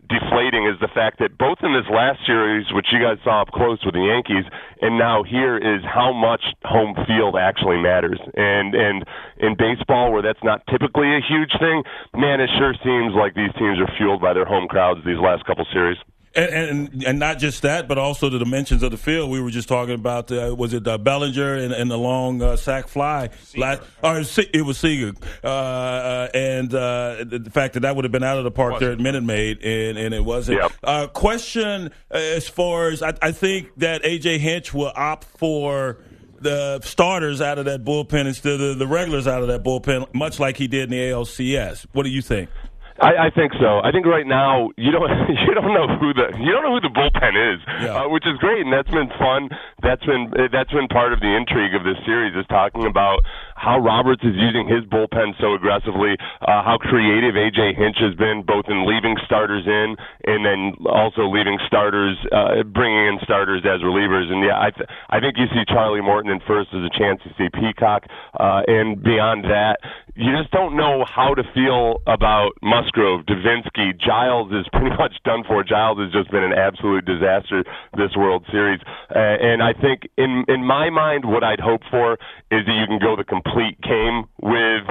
[0.08, 3.48] deflating is the fact that both in this last series, which you guys saw up
[3.52, 4.44] close with the Yankees,
[4.82, 8.20] and now here is how much home field actually matters.
[8.37, 9.04] And and
[9.38, 11.82] in baseball, where that's not typically a huge thing,
[12.14, 15.44] man, it sure seems like these teams are fueled by their home crowds these last
[15.46, 15.96] couple series.
[16.37, 19.31] And, and and not just that, but also the dimensions of the field.
[19.31, 22.57] We were just talking about uh, was it uh, Bellinger and, and the long uh,
[22.57, 23.31] sack fly?
[23.57, 25.12] Last, or it was Seager,
[25.44, 28.51] uh, uh, and uh, the, the fact that that would have been out of the
[28.51, 30.61] park there at Minute Maid, and, and it wasn't.
[30.61, 30.73] Yep.
[30.83, 35.99] Uh, question as far as I, I think that AJ Hinch will opt for
[36.44, 40.38] the starters out of that bullpen instead of the regulars out of that bullpen, much
[40.38, 41.87] like he did in the ALCS.
[41.92, 42.51] What do you think?
[43.00, 43.80] I, I think so.
[43.83, 45.11] I think right now you don't
[45.46, 48.04] you don't know who the you don't know who the bullpen is, Yeah.
[48.04, 49.50] uh, which is great, and that's been fun.
[49.83, 53.18] That's been uh, that's been part of the intrigue of this series is talking about
[53.57, 58.42] how Roberts is using his bullpen so aggressively, uh, how creative AJ Hinch has been,
[58.46, 63.80] both in leaving starters in and then also leaving starters, uh, bringing in starters as
[63.83, 64.30] relievers.
[64.30, 67.20] And yeah, I th- I think you see Charlie Morton in first as a chance
[67.24, 68.04] to see Peacock,
[68.38, 69.78] uh, and beyond that,
[70.14, 72.52] you just don't know how to feel about
[72.85, 75.64] Musgrove, Devenski, Giles is pretty much done for.
[75.64, 77.64] Giles has just been an absolute disaster
[77.97, 78.81] this World Series,
[79.14, 82.14] uh, and I think in in my mind, what I'd hope for
[82.51, 84.85] is that you can go the complete game with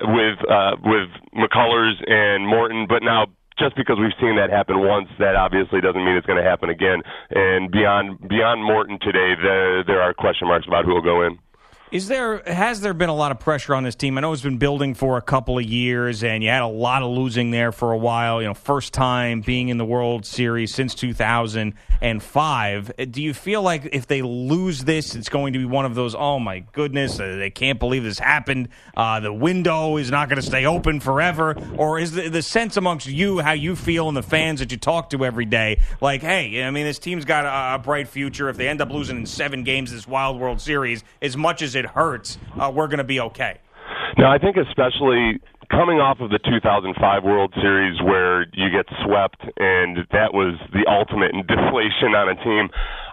[0.00, 3.26] with uh, with McCullers and Morton, but now
[3.58, 6.70] just because we've seen that happen once, that obviously doesn't mean it's going to happen
[6.70, 7.02] again.
[7.30, 11.38] And beyond beyond Morton today, there there are question marks about who will go in.
[11.90, 14.16] Is there has there been a lot of pressure on this team?
[14.16, 17.02] I know it's been building for a couple of years, and you had a lot
[17.02, 18.40] of losing there for a while.
[18.40, 22.92] You know, first time being in the World Series since 2005.
[23.10, 26.14] Do you feel like if they lose this, it's going to be one of those?
[26.14, 28.68] Oh my goodness, uh, they can't believe this happened.
[28.96, 32.76] Uh, the window is not going to stay open forever, or is the, the sense
[32.76, 36.20] amongst you how you feel and the fans that you talk to every day, like,
[36.20, 38.48] hey, I mean, this team's got a, a bright future.
[38.48, 41.74] If they end up losing in seven games this Wild World Series, as much as
[41.79, 43.58] it hurts, uh, we're going to be okay.
[44.18, 45.40] No, I think especially
[45.70, 50.84] coming off of the 2005 World Series where you get swept and that was the
[50.90, 52.68] ultimate in deflation on a team.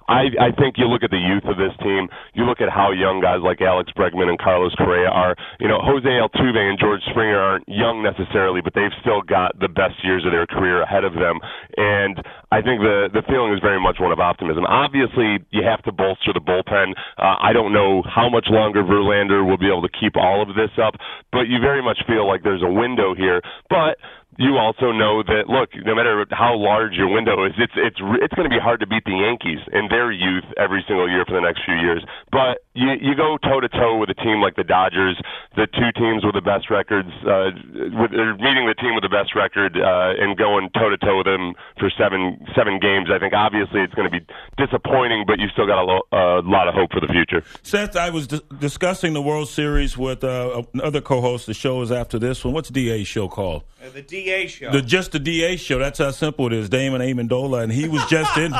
[0.07, 2.07] I, I think you look at the youth of this team.
[2.33, 5.35] You look at how young guys like Alex Bregman and Carlos Correa are.
[5.59, 9.67] You know, Jose Altuve and George Springer aren't young necessarily, but they've still got the
[9.67, 11.39] best years of their career ahead of them.
[11.75, 14.63] And I think the the feeling is very much one of optimism.
[14.63, 16.95] Obviously, you have to bolster the bullpen.
[17.17, 20.55] Uh, I don't know how much longer Verlander will be able to keep all of
[20.55, 20.95] this up,
[21.31, 23.41] but you very much feel like there's a window here.
[23.69, 23.99] But
[24.37, 28.33] you also know that look, no matter how large your window is, it's it's it's
[28.35, 31.33] going to be hard to beat the Yankees in their youth every single year for
[31.33, 32.03] the next few years.
[32.31, 35.17] But you you go toe to toe with a team like the Dodgers,
[35.55, 37.49] the two teams with the best records, uh,
[37.97, 41.17] with or meeting the team with the best record uh, and going toe to toe
[41.17, 43.09] with them for seven seven games.
[43.09, 44.25] I think obviously it's going to be
[44.57, 47.43] disappointing, but you still got a, lo- a lot of hope for the future.
[47.63, 51.47] Seth, I was d- discussing the World Series with uh, another co-host.
[51.47, 52.53] The show is after this one.
[52.53, 53.63] What's DA's show called?
[53.83, 54.71] Uh, the DA show.
[54.71, 55.79] The just the DA show.
[55.79, 56.69] That's how simple it is.
[56.69, 58.45] Damon Amendola, and he was just in.
[58.45, 58.51] in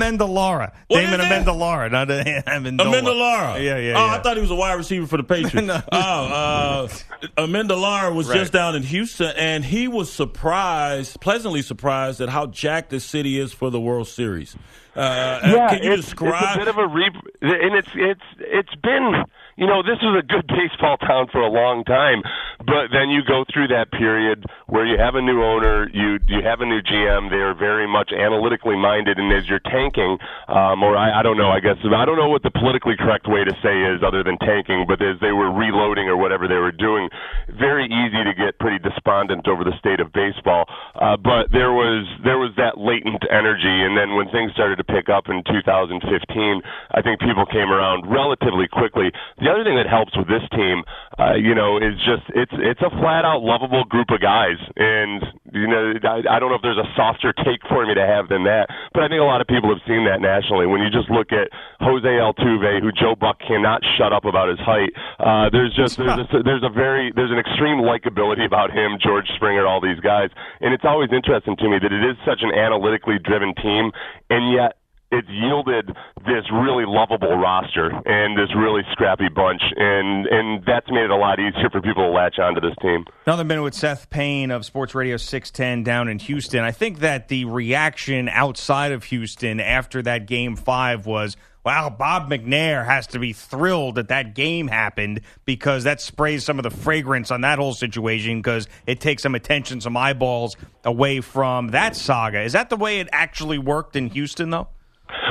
[0.00, 0.72] Amendolara.
[0.88, 1.44] Damon is it?
[1.44, 2.78] Amendolara, not Amendola.
[2.78, 3.59] Amendolara.
[3.62, 4.14] Yeah, yeah, Oh, yeah.
[4.14, 5.54] I thought he was a wide receiver for the Patriots.
[5.66, 5.80] No.
[5.92, 6.88] Oh, uh,
[7.36, 8.38] Amendolara was Right.
[8.38, 13.38] just down in Houston, and he was surprised, pleasantly surprised at how jacked the city
[13.38, 14.56] is for the World Series.
[14.96, 16.42] Uh, Yeah, can you it's, describe?
[16.42, 17.10] it's a bit of a re,
[17.42, 19.24] and it's it's it's been
[19.60, 22.24] you know this was a good baseball town for a long time,
[22.64, 26.40] but then you go through that period where you have a new owner, you you
[26.40, 27.28] have a new GM.
[27.28, 30.16] They are very much analytically minded, and as you're tanking,
[30.48, 33.28] um, or I, I don't know, I guess I don't know what the politically correct
[33.28, 36.56] way to say is other than tanking, but as they were reloading or whatever they
[36.56, 37.12] were doing,
[37.52, 40.64] very easy to get pretty despondent over the state of baseball.
[40.96, 44.88] Uh, but there was there was that latent energy, and then when things started to
[44.88, 49.12] pick up in 2015, I think people came around relatively quickly.
[49.36, 50.82] The other thing that helps with this team,
[51.18, 55.22] uh, you know, is just it's it's a flat out lovable group of guys, and
[55.52, 58.28] you know I, I don't know if there's a softer take for me to have
[58.28, 60.66] than that, but I think a lot of people have seen that nationally.
[60.66, 64.60] When you just look at Jose Altuve, who Joe Buck cannot shut up about his
[64.60, 68.98] height, uh, there's just there's a, there's a very there's an extreme likability about him,
[68.98, 72.40] George Springer, all these guys, and it's always interesting to me that it is such
[72.42, 73.92] an analytically driven team,
[74.28, 74.79] and yet
[75.10, 75.88] it's yielded
[76.26, 81.16] this really lovable roster and this really scrappy bunch, and and that's made it a
[81.16, 83.04] lot easier for people to latch onto this team.
[83.26, 86.60] Another minute with Seth Payne of Sports Radio 610 down in Houston.
[86.60, 92.30] I think that the reaction outside of Houston after that game five was, wow, Bob
[92.30, 96.70] McNair has to be thrilled that that game happened because that sprays some of the
[96.70, 101.96] fragrance on that whole situation because it takes some attention, some eyeballs away from that
[101.96, 102.42] saga.
[102.42, 104.68] Is that the way it actually worked in Houston, though?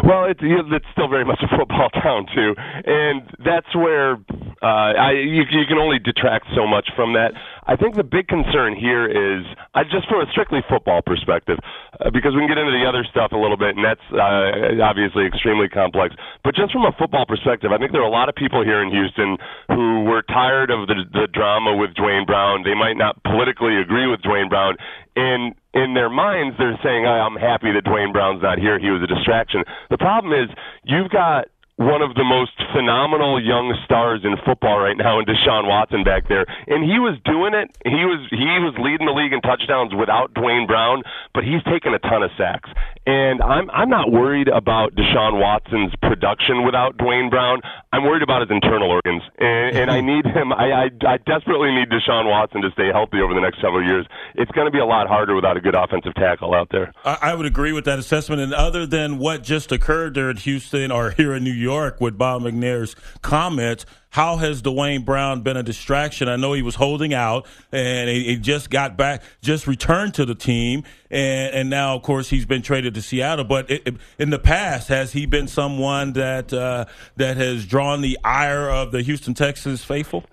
[0.03, 4.13] Well, it's it's still very much a football town too, and that's where
[4.61, 7.33] uh, I you, you can only detract so much from that.
[7.69, 9.45] I think the big concern here is
[9.77, 11.61] uh, just from a strictly football perspective,
[12.01, 14.81] uh, because we can get into the other stuff a little bit, and that's uh,
[14.81, 16.17] obviously extremely complex.
[16.41, 18.81] But just from a football perspective, I think there are a lot of people here
[18.81, 19.37] in Houston
[19.69, 22.65] who were tired of the, the drama with Duane Brown.
[22.65, 24.73] They might not politically agree with Duane Brown,
[25.15, 28.81] and in their minds, they're saying, "I'm happy that Duane Brown's not here.
[28.81, 29.61] He was a distraction."
[29.93, 30.49] The problem is,
[30.89, 35.63] you've got one of the most phenomenal young stars in football right now in Deshaun
[35.63, 36.43] Watson back there.
[36.67, 37.71] And he was doing it.
[37.87, 41.95] He was he was leading the league in touchdowns without Duane Brown, but he's taken
[41.95, 42.69] a ton of sacks.
[43.07, 47.63] And I'm I'm not worried about Deshaun Watson's production without Duane Brown.
[47.91, 49.23] I'm worried about his internal organs.
[49.39, 53.19] And, and I need him I, I I desperately need Deshaun Watson to stay healthy
[53.19, 54.05] over the next several years.
[54.35, 56.93] It's going to be a lot harder without a good offensive tackle out there.
[57.03, 58.41] I, I would agree with that assessment.
[58.41, 62.17] And other than what just occurred there in Houston or here in New York with
[62.17, 66.27] Bob McNair's comments, how has Duane Brown been a distraction?
[66.27, 70.25] I know he was holding out and he, he just got back, just returned to
[70.25, 70.83] the team.
[71.11, 73.45] And, and now, of course, he's been traded to Seattle.
[73.45, 76.85] But it, it- in the past, has he been someone that, uh,
[77.17, 80.23] that has drawn the ire of the Houston Texans faithful?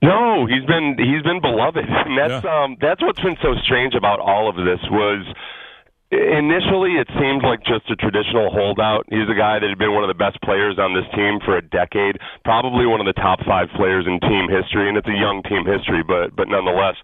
[0.00, 2.62] No, he's been he's been beloved, and that's yeah.
[2.64, 5.26] um that's what's been so strange about all of this was
[6.10, 9.04] initially it seemed like just a traditional holdout.
[9.10, 11.56] He's a guy that had been one of the best players on this team for
[11.56, 15.18] a decade, probably one of the top five players in team history, and it's a
[15.18, 16.96] young team history, but but nonetheless.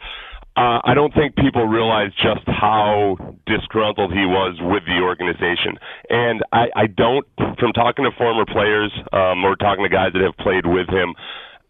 [0.57, 5.75] Uh, I don't think people realize just how disgruntled he was with the organization.
[6.09, 7.27] And I, I don't,
[7.59, 11.11] from talking to former players um, or talking to guys that have played with him,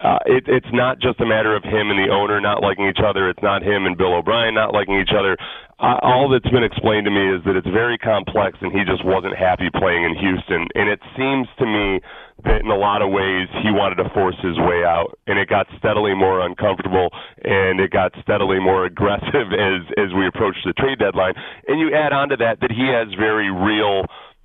[0.05, 3.01] uh, it, it's not just a matter of him and the owner not liking each
[3.01, 3.31] other.
[3.31, 5.35] It's not him and Bill O'Brien not liking each other.
[5.81, 9.05] Uh, all that's been explained to me is that it's very complex, and he just
[9.05, 10.69] wasn't happy playing in Houston.
[10.77, 12.05] And it seems to me
[12.45, 15.49] that in a lot of ways he wanted to force his way out, and it
[15.49, 17.09] got steadily more uncomfortable,
[17.43, 21.35] and it got steadily more aggressive as as we approached the trade deadline.
[21.67, 24.05] And you add on to that that he has very real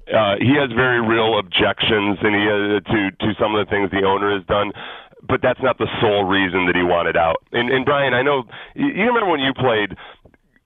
[0.10, 3.92] uh, he has very real objections and he has, to to some of the things
[3.92, 4.74] the owner has done
[5.28, 7.38] but that's not the sole reason that he wanted out.
[7.52, 8.44] And, and Brian, I know
[8.76, 9.96] you, remember when you played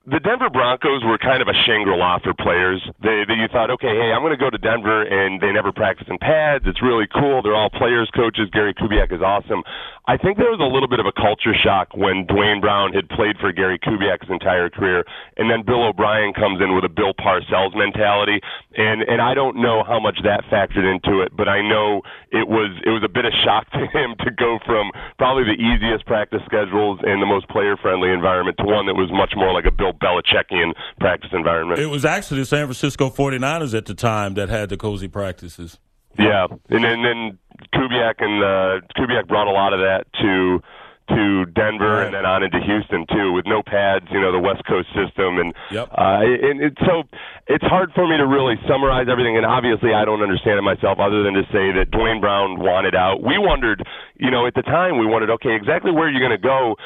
[0.06, 2.76] the Denver Broncos were kind of a Shangri-La for players.
[3.00, 5.72] They, they you thought, okay, hey, I'm going to go to Denver, and they never
[5.72, 6.64] practice in pads.
[6.68, 7.40] It's really cool.
[7.40, 8.52] They're all players, coaches.
[8.52, 9.62] Gary Kubiak is awesome.
[10.06, 13.08] I think there was a little bit of a culture shock when Duane Brown had
[13.08, 15.04] played for Gary Kubiak's entire career,
[15.38, 18.44] and then Bill O'Brien comes in with a Bill Parcells mentality,
[18.76, 22.48] and and I don't know how much that factored into it, but I know it
[22.48, 26.04] was it was a bit of shock to him to go from probably the easiest
[26.04, 29.72] practice schedules and the most player-friendly environment to one that was much more like a
[29.72, 31.80] Bill Belichickian practice environment.
[31.80, 35.78] It was actually the San Francisco 49ers at the time that had the cozy practices.
[36.18, 37.38] Yeah, and then, then
[37.74, 40.60] Kubiak and uh, Kubiak brought a lot of that to
[41.06, 42.06] to Denver right.
[42.06, 44.06] and then on into Houston too, with no pads.
[44.10, 45.88] You know, the West Coast system, and yep.
[45.92, 47.02] uh, and it, so
[47.46, 49.36] it's hard for me to really summarize everything.
[49.36, 52.94] And obviously, I don't understand it myself, other than to say that Duane Brown wanted
[52.94, 53.22] out.
[53.22, 53.84] We wondered,
[54.16, 56.76] you know, at the time, we wondered, okay, exactly where are you going to go?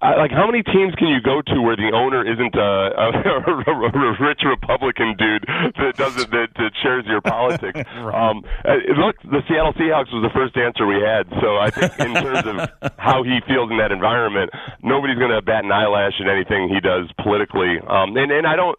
[0.00, 3.08] I, like how many teams can you go to where the owner isn't a, a,
[3.88, 5.44] a rich Republican dude
[5.78, 7.80] that doesn't that, that shares your politics?
[7.96, 8.12] right.
[8.12, 11.24] um, uh, look, the Seattle Seahawks was the first answer we had.
[11.40, 14.50] So I think in terms of how he feels in that environment,
[14.82, 17.80] nobody's going to bat an eyelash at anything he does politically.
[17.88, 18.78] Um, and and I don't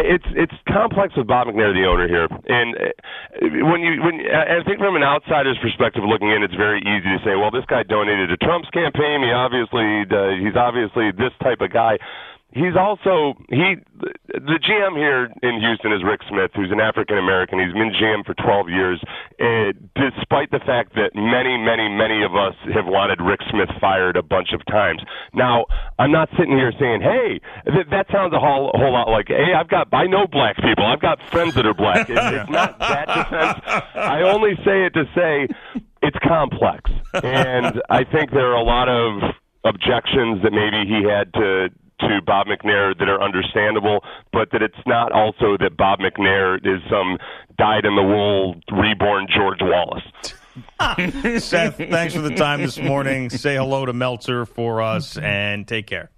[0.00, 4.64] it's it's complex with Bob McNair, the owner here, and uh, when you when I
[4.64, 7.82] think from an outsider's perspective looking in, it's very easy to say, well, this guy
[7.84, 9.20] donated to Trump's campaign.
[9.20, 12.00] He obviously uh, he's obviously this type of guy
[12.52, 13.76] he's also he
[14.28, 17.58] the GM here in Houston is Rick Smith, who's an African American.
[17.58, 19.00] He's been GM for 12 years,
[19.38, 24.16] and despite the fact that many, many, many of us have wanted Rick Smith fired
[24.16, 25.02] a bunch of times.
[25.34, 25.66] Now,
[25.98, 29.28] I'm not sitting here saying, "Hey, th- that sounds a whole, a whole lot like,
[29.28, 30.84] hey, I've got I know black people.
[30.84, 33.60] I've got friends that are black." It's not that defense.
[33.94, 35.48] I only say it to say
[36.02, 36.90] it's complex,
[37.22, 39.34] and I think there are a lot of
[39.64, 41.68] objections that maybe he had to
[42.08, 46.82] to Bob McNair that are understandable, but that it's not also that Bob McNair is
[46.90, 47.18] some
[47.58, 50.04] dyed in the wool reborn George Wallace.
[51.42, 53.30] Seth, thanks for the time this morning.
[53.30, 56.10] Say hello to Meltzer for us and take care.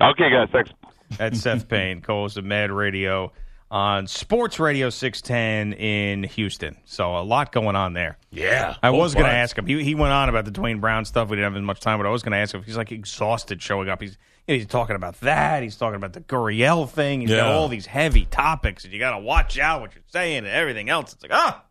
[0.00, 0.48] Okay, guys.
[0.52, 0.70] Thanks.
[1.16, 3.32] That's Seth Payne, co host of Mad Radio
[3.70, 6.76] on Sports Radio 610 in Houston.
[6.84, 8.18] So a lot going on there.
[8.30, 8.76] Yeah.
[8.82, 9.66] I was oh, going to ask him.
[9.66, 11.28] He, he went on about the Duane Brown stuff.
[11.28, 12.76] We didn't have as much time, but I was going to ask him if he's
[12.76, 14.00] like exhausted showing up.
[14.00, 15.62] He's he's talking about that.
[15.62, 17.20] He's talking about the Gurriel thing.
[17.20, 17.38] He's yeah.
[17.38, 20.46] got all these heavy topics, and you got to watch out what you're saying and
[20.46, 21.12] everything else.
[21.12, 21.62] It's like, ah.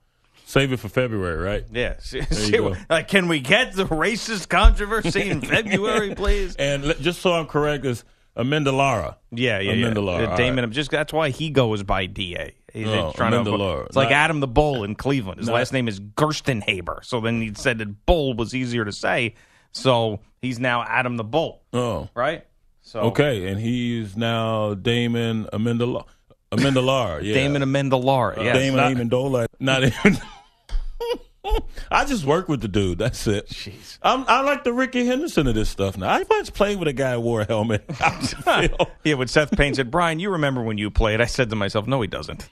[0.48, 1.66] Save it for February, right?
[1.72, 1.96] Yeah.
[2.90, 6.56] like, can we get the racist controversy in February, please?
[6.56, 8.04] And just so I'm correct, is
[8.36, 9.18] Amanda Lara.
[9.32, 10.06] Yeah, yeah, Amanda yeah.
[10.06, 10.38] Lara.
[10.38, 10.74] Damon, right.
[10.74, 12.54] just that's why he goes by Da.
[12.72, 13.86] He's oh, trying Amanda to, Lara.
[13.86, 15.40] It's like Adam the Bull in Cleveland.
[15.40, 17.04] His not, last name is Gerstenhaber.
[17.06, 19.36] So then he said that Bull was easier to say.
[19.72, 21.64] So he's now Adam the Bull.
[21.74, 22.46] Oh, right.
[22.86, 26.06] So okay, and he's now Damon Amendola.
[26.52, 27.34] Amendolar, yeah.
[27.34, 28.52] Damon Amendolar, yeah.
[28.52, 30.18] Uh, Damon not, Amendola, not even.
[31.92, 32.98] I just work with the dude.
[32.98, 33.48] That's it.
[33.48, 33.98] Jeez.
[34.02, 36.10] I'm, I like the Rickey Henderson of this stuff now.
[36.10, 37.84] I once played with a guy who wore a helmet.
[39.04, 41.22] yeah, when Seth Payne said, Brian, you remember when you played?
[41.22, 42.50] I said to myself, no, he doesn't.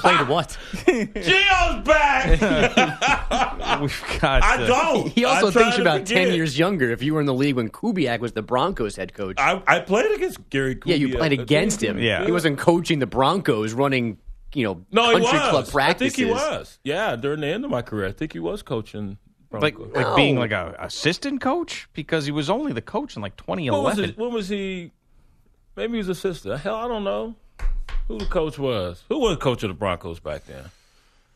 [0.00, 0.56] played what?
[0.86, 3.80] Gio's back.
[3.80, 4.42] We've got.
[4.42, 5.08] I don't.
[5.08, 6.90] He also thinks you're about ten years younger.
[6.90, 9.80] If you were in the league when Kubiak was the Broncos head coach, I, I
[9.80, 10.76] played against Gary.
[10.76, 10.86] Kubiak.
[10.86, 11.98] Yeah, you played against him.
[11.98, 14.18] Yeah, he wasn't coaching the Broncos, running
[14.58, 15.78] you know, no, country club practices.
[15.78, 16.78] I think he was.
[16.82, 19.18] Yeah, during the end of my career, I think he was coaching.
[19.50, 20.16] Like, like no.
[20.16, 23.72] being like a assistant coach because he was only the coach in like 2011.
[23.72, 24.92] When was, it, when was he?
[25.76, 26.60] Maybe he was assistant.
[26.60, 27.34] Hell, I don't know
[28.08, 29.04] who the coach was.
[29.08, 30.64] Who was the coach of the Broncos back then?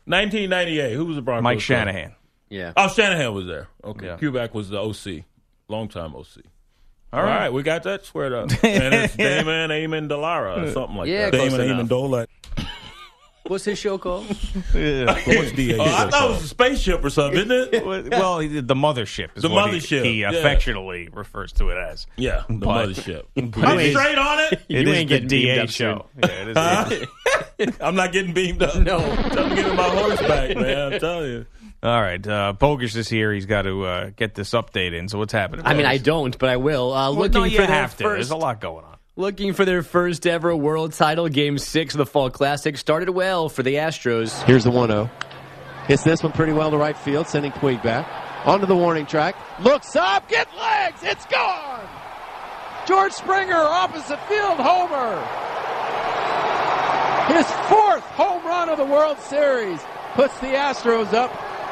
[0.05, 0.93] 1998.
[0.93, 1.43] Who was the Broncos?
[1.43, 2.09] Mike Shanahan.
[2.09, 2.17] Coach?
[2.49, 2.73] Yeah.
[2.75, 3.69] Oh, Shanahan was there.
[3.83, 4.07] Okay.
[4.07, 4.17] Yeah.
[4.17, 5.23] Kubiak was the OC.
[5.69, 6.43] Long time OC.
[7.13, 7.53] All right.
[7.53, 8.49] we got that squared up.
[8.63, 11.37] and it's Damon Amon Delara or something like Yeah, that.
[11.37, 11.91] close Damon enough.
[11.91, 12.27] Amon Dola.
[13.45, 14.25] What's his show called?
[14.71, 15.77] What's DA?
[15.77, 18.09] Oh, I thought it was a spaceship or something, isn't it?
[18.09, 20.31] well, he- the mothership is The what mothership, He, yeah.
[20.31, 22.07] affectionately refers to it as.
[22.15, 23.23] Yeah, the But- mothership.
[23.35, 24.53] But I'm it is- straight on it.
[24.69, 26.05] It You is ain't the getting beamed DA up show.
[26.23, 27.77] Yeah, it is.
[27.81, 28.75] I'm not getting beamed up.
[28.77, 28.97] No.
[28.99, 30.93] I'm getting my horse back, man.
[30.93, 31.45] I'm telling you.
[31.83, 33.33] All right, uh, Bogus is here.
[33.33, 35.09] He's got to uh, get this update in.
[35.09, 35.65] So what's happening?
[35.65, 36.93] I mean, I don't, but I will.
[36.93, 38.03] Uh, Well, looking no, you for have to.
[38.05, 38.92] first There's a lot going on.
[39.15, 43.47] Looking for their first ever world title, Game 6 of the Fall Classic started well
[43.47, 44.41] for the Astros.
[44.45, 45.07] Here's the 1 0.
[45.85, 48.07] Hits this one pretty well to right field, sending Puig back.
[48.43, 49.35] Onto the warning track.
[49.59, 51.87] Looks up, get legs, it's gone!
[52.87, 55.21] George Springer, opposite field, homer!
[57.37, 59.79] His fourth home run of the World Series
[60.15, 61.31] puts the Astros up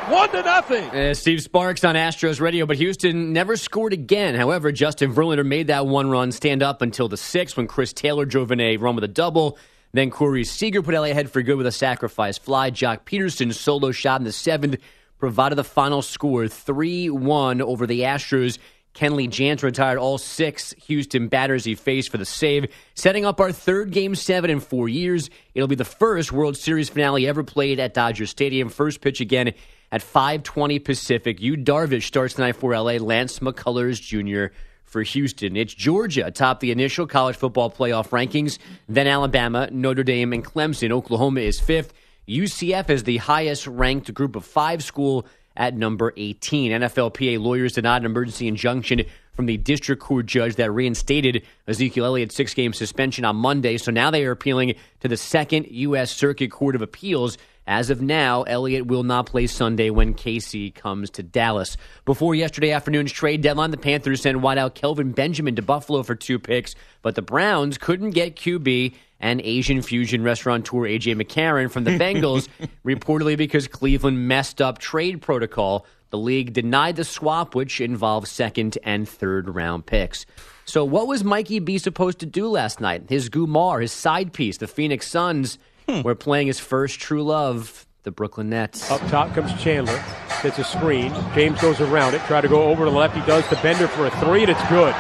[0.10, 0.84] one to nothing.
[0.90, 4.36] Uh, Steve Sparks on Astros radio, but Houston never scored again.
[4.36, 8.26] However, Justin Verlander made that one run stand up until the sixth when Chris Taylor
[8.26, 9.58] drove in a run with a double.
[9.94, 12.72] Then Corey Seager put LA ahead for good with a sacrifice fly.
[12.72, 14.78] Joc Pederson's solo shot in the seventh
[15.20, 18.58] provided the final score 3 1 over the Astros.
[18.94, 23.52] Kenley Jansen retired all six Houston batters he faced for the save, setting up our
[23.52, 25.30] third game seven in four years.
[25.56, 28.70] It'll be the first World Series finale ever played at Dodger Stadium.
[28.70, 29.54] First pitch again
[29.92, 31.42] at 5:20 Pacific.
[31.42, 32.94] Yu Darvish starts tonight for LA.
[32.98, 34.54] Lance McCullers Jr.
[34.84, 35.56] for Houston.
[35.56, 38.58] It's Georgia atop the initial college football playoff rankings.
[38.90, 40.92] Then Alabama, Notre Dame, and Clemson.
[40.92, 41.94] Oklahoma is fifth.
[42.28, 45.26] UCF is the highest ranked group of five school
[45.56, 46.72] at number 18.
[46.72, 52.36] NFLPA lawyers denied an emergency injunction from the district court judge that reinstated Ezekiel Elliott's
[52.36, 53.78] six game suspension on Monday.
[53.78, 56.12] So now they are appealing to the Second U.S.
[56.12, 57.38] Circuit Court of Appeals.
[57.68, 61.78] As of now, Elliott will not play Sunday when KC comes to Dallas.
[62.06, 66.40] Before yesterday afternoon's trade deadline, the Panthers sent wideout Kelvin Benjamin to Buffalo for two
[66.40, 66.74] picks,
[67.04, 72.50] but the Browns couldn't get QB and Asian fusion restaurateur AJ McCarron from the Bengals,
[72.86, 75.86] reportedly because Cleveland messed up trade protocol.
[76.10, 80.26] The league denied the swap, which involved second and third round picks.
[80.66, 83.04] So, what was Mikey B supposed to do last night?
[83.08, 85.58] His Gumar, his side piece, the Phoenix Suns,
[85.88, 86.02] hmm.
[86.02, 88.90] were playing his first true love, the Brooklyn Nets.
[88.92, 90.04] Up top comes Chandler.
[90.44, 91.14] Gets a screen.
[91.34, 92.22] James goes around it.
[92.26, 93.16] Try to go over to the left.
[93.16, 94.96] He does the Bender for a three, and it's good.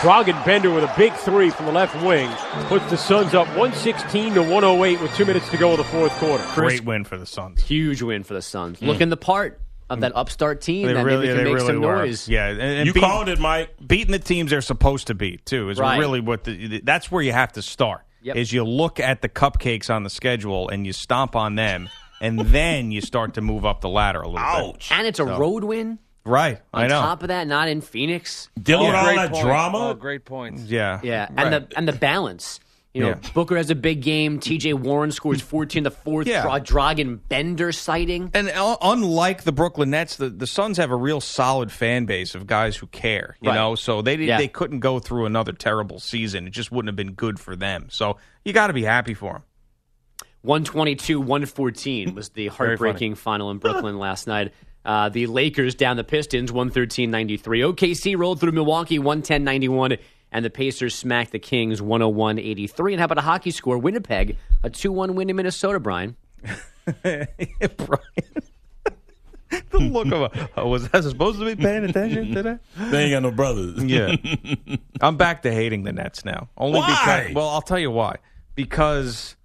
[0.00, 2.28] Dragan Bender with a big three from the left wing
[2.68, 6.12] puts the Suns up 116 to 108 with two minutes to go in the fourth
[6.14, 6.44] quarter.
[6.54, 7.62] Great win for the Suns.
[7.62, 8.80] Huge win for the Suns.
[8.80, 8.86] Hmm.
[8.86, 11.66] Looking the part of that upstart team They that really, maybe they can make really
[11.66, 11.96] some were.
[11.96, 12.28] noise.
[12.28, 13.70] Yeah, and, and You beat- called it, Mike.
[13.86, 15.98] beating the teams they're supposed to beat too is Right.
[15.98, 18.02] really what the that's where you have to start.
[18.22, 18.36] Yep.
[18.36, 21.88] Is you look at the cupcakes on the schedule and you stomp on them,
[22.20, 24.74] and then you start to move up the ladder a little bit.
[24.74, 24.90] Ouch.
[24.92, 25.98] And it's a road win.
[26.26, 27.00] Right, On I know.
[27.00, 28.48] top of that, not in Phoenix.
[28.60, 29.44] Dealing with all Great that point.
[29.44, 29.78] drama.
[29.90, 30.62] Oh, great points.
[30.62, 32.60] yeah, Yeah, and the and the balance.
[32.94, 33.30] You know, Yeah.
[33.34, 34.38] Booker has a big game.
[34.38, 34.74] T.J.
[34.74, 36.28] Warren scores 14 the fourth.
[36.28, 36.42] Yeah.
[36.42, 38.30] Dra- Dragan Bender sighting.
[38.32, 42.36] And uh, unlike the Brooklyn Nets, the, the Suns have a real solid fan base
[42.36, 43.36] of guys who care.
[43.40, 43.56] You Right.
[43.56, 44.38] know, so they did, Yeah.
[44.38, 46.46] they couldn't go through another terrible season.
[46.46, 47.88] It just wouldn't have been good for them.
[47.90, 49.42] So you got to be happy for them.
[50.42, 54.52] 122 114 was the heartbreaking final in Brooklyn last night.
[54.84, 57.60] Uh, the Lakers down the Pistons 113 93.
[57.60, 59.96] OKC rolled through Milwaukee 110 91.
[60.30, 62.94] And the Pacers smacked the Kings 101 83.
[62.94, 63.78] And how about a hockey score?
[63.78, 66.16] Winnipeg, a 2 1 win in Minnesota, Brian.
[67.02, 67.28] Brian.
[69.70, 72.58] the look of a, oh, was I supposed to be paying attention today?
[72.76, 73.82] They ain't got no brothers.
[73.84, 74.16] Yeah.
[75.00, 76.48] I'm back to hating the Nets now.
[76.56, 76.88] Only Why?
[76.88, 78.16] because well, I'll tell you why.
[78.54, 79.36] Because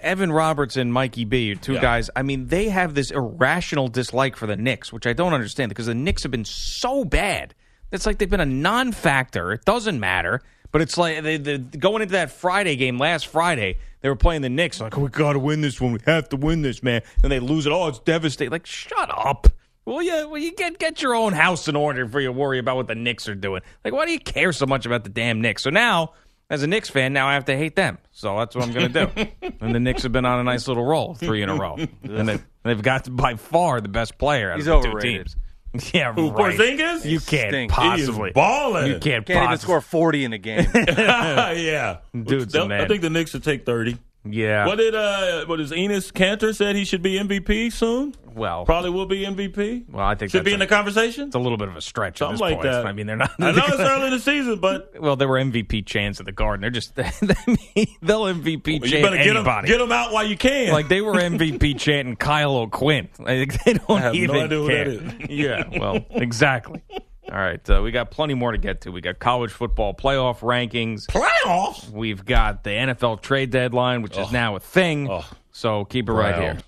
[0.00, 1.80] Evan Roberts and Mikey B two Yeah.
[1.82, 2.10] guys.
[2.16, 5.86] I mean, they have this irrational dislike for the Knicks, which I don't understand because
[5.86, 7.54] the Knicks have been so bad.
[7.90, 9.52] It's like they've been a non-factor.
[9.52, 10.40] It doesn't matter.
[10.70, 14.40] But it's like they, they going into that Friday game last Friday, they were playing
[14.40, 14.80] the Knicks.
[14.80, 15.92] Like, oh, we got to win this one.
[15.92, 17.02] We have to win this, man.
[17.22, 17.72] And they lose it.
[17.72, 18.50] Oh, it's devastating.
[18.52, 19.48] Like, shut up.
[19.84, 22.76] Well, yeah, well, you get get your own house in order before you worry about
[22.76, 23.60] what the Knicks are doing.
[23.84, 25.62] Like, why do you care so much about the damn Knicks?
[25.62, 26.12] So now,
[26.52, 27.96] as a Knicks fan, now I have to hate them.
[28.12, 29.26] So that's what I'm going to do.
[29.62, 32.28] and the Knicks have been on a nice little roll, three in a row, and
[32.28, 35.36] they, they've got by far the best player out He's of the two teams.
[35.94, 36.54] Yeah, Who, right.
[36.54, 37.06] Porzingis?
[37.06, 37.74] You can't Stinks.
[37.74, 38.32] possibly.
[38.32, 38.88] Balling.
[38.88, 40.66] You can't, Can't even score 40 in a game.
[40.76, 42.00] yeah.
[42.12, 43.96] Dude's I think the Knicks should take 30.
[44.24, 44.66] Yeah.
[44.66, 48.14] What did uh what is Enes Kanter said he should be MVP soon?
[48.34, 49.90] Well, Probably will be MVP.
[49.90, 51.26] Well, I think should be in the conversation.
[51.26, 52.18] it's a little bit of a stretch.
[52.18, 52.62] Something at this like point.
[52.64, 52.86] that.
[52.86, 53.32] I mean, they're not.
[53.38, 56.32] I know it's early in the season, but Well, there were MVP chants at the
[56.32, 56.62] Garden.
[56.62, 59.68] They're just they'll MVP you chant better get them, anybody.
[59.68, 60.72] get 'em out while you can.
[60.72, 63.08] like they were MVP chanting Kyle O'Quinn.
[63.18, 65.16] Like, they don't no even who care.
[65.28, 66.80] yeah, well, exactly.
[67.32, 68.90] All right, uh, we got plenty more to get to.
[68.92, 71.06] We got college football playoff rankings.
[71.06, 71.88] playoffs.
[71.90, 75.08] We've got the NFL trade deadline, which is now a thing.
[75.50, 76.40] So keep it right Wow.
[76.42, 76.58] here.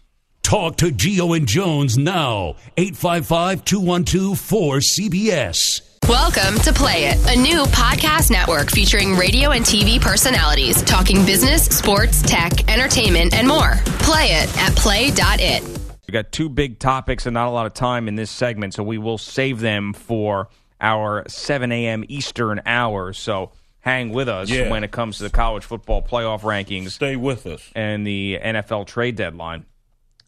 [0.42, 2.56] Talk to Geo and Jones now.
[2.78, 5.82] 855 212 4CBS.
[6.08, 11.64] Welcome to Play It, a new podcast network featuring radio and TV personalities talking business,
[11.66, 13.74] sports, tech, entertainment, and more.
[14.00, 15.83] Play it at play.it.
[16.14, 18.98] Got two big topics and not a lot of time in this segment, so we
[18.98, 20.48] will save them for
[20.80, 22.04] our 7 a.m.
[22.08, 23.12] Eastern hour.
[23.12, 23.50] So
[23.80, 24.70] hang with us Yeah.
[24.70, 27.68] when it comes to the college football playoff rankings Stay with us.
[27.74, 29.66] and the NFL trade deadline.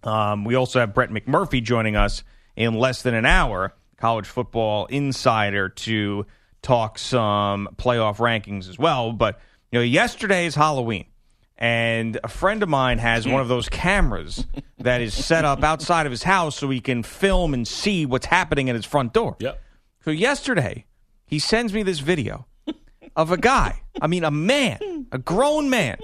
[0.03, 2.23] Um, we also have Brett McMurphy joining us
[2.57, 6.27] in less than an hour, college football insider, to
[6.63, 9.13] talk some playoff rankings as well.
[9.13, 9.41] But
[9.73, 11.07] you know, yesterday is Halloween,
[11.59, 14.47] and a friend of mine has one of those cameras
[14.79, 18.27] that is set up outside of his house so he can film and see what's
[18.27, 19.37] happening at his front door.
[19.39, 19.61] Yep.
[20.05, 20.85] So yesterday,
[21.27, 22.47] he sends me this video
[23.17, 25.99] of a guy, I mean, a man, a grown man,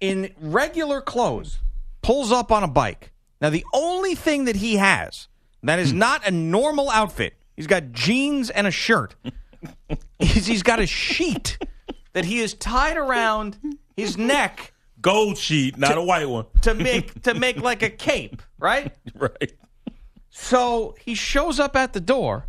[0.00, 1.58] in regular clothes,
[2.02, 3.12] pulls up on a bike.
[3.40, 5.28] Now, the only thing that he has
[5.62, 9.14] that is not a normal outfit, he's got jeans and a shirt,
[10.18, 11.58] is he's got a sheet
[12.12, 13.58] that he is tied around
[13.98, 16.46] his neck Gold sheet, not a white one.
[16.62, 18.92] to make to make like a cape, right?
[19.14, 19.52] Right.
[20.30, 22.46] So he shows up at the door.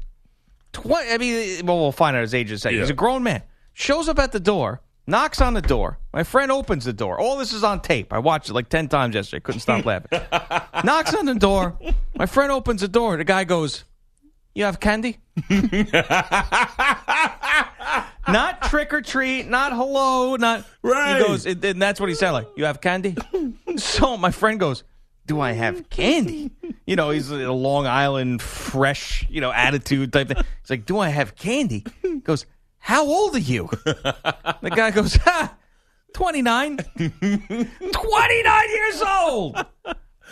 [0.73, 2.77] Tw- I mean, well, we'll find out his age in a second.
[2.77, 2.83] Yeah.
[2.83, 3.41] He's a grown man.
[3.73, 5.97] Shows up at the door, knocks on the door.
[6.13, 7.19] My friend opens the door.
[7.19, 8.11] All this is on tape.
[8.13, 9.41] I watched it like 10 times yesterday.
[9.41, 10.19] Couldn't stop laughing.
[10.83, 11.77] knocks on the door.
[12.15, 13.17] My friend opens the door.
[13.17, 13.83] The guy goes,
[14.53, 15.17] You have candy?
[18.27, 20.65] not trick or treat, not hello, not.
[20.81, 21.17] Right.
[21.19, 22.57] He goes, and that's what he sounded like.
[22.57, 23.15] You have candy?
[23.77, 24.83] so my friend goes,
[25.25, 26.51] Do I have candy?
[26.85, 30.37] You know, he's a Long Island fresh, you know, attitude type thing.
[30.37, 31.85] He's like, Do I have candy?
[32.01, 32.45] He goes,
[32.77, 33.69] How old are you?
[34.61, 35.55] The guy goes, Ha,
[36.13, 36.77] 29.
[36.97, 39.65] 29 years old.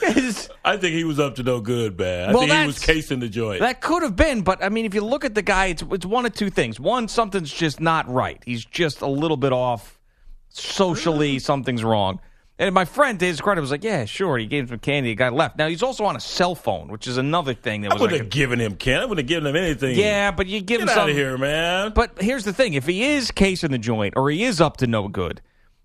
[0.02, 2.30] I think he was up to no good, man.
[2.30, 3.62] I Well, think he was casing the joint.
[3.62, 6.06] That could have been, but I mean, if you look at the guy, it's it's
[6.06, 6.80] one of two things.
[6.80, 8.42] One, something's just not right.
[8.46, 10.00] He's just a little bit off
[10.50, 11.40] socially.
[11.40, 12.20] Something's wrong.
[12.60, 15.10] And my friend, to his credit, was like, "Yeah, sure." He gave him some candy.
[15.12, 15.60] The guy left.
[15.60, 18.16] Now he's also on a cell phone, which is another thing that I was wouldn't
[18.20, 19.00] like, have given him Ken.
[19.00, 19.96] I wouldn't have given him anything.
[19.98, 21.92] yeah, but you give Get him out of here, man.
[21.94, 24.88] But here's the thing: if he is casing the joint, or he is up to
[24.88, 25.40] no good,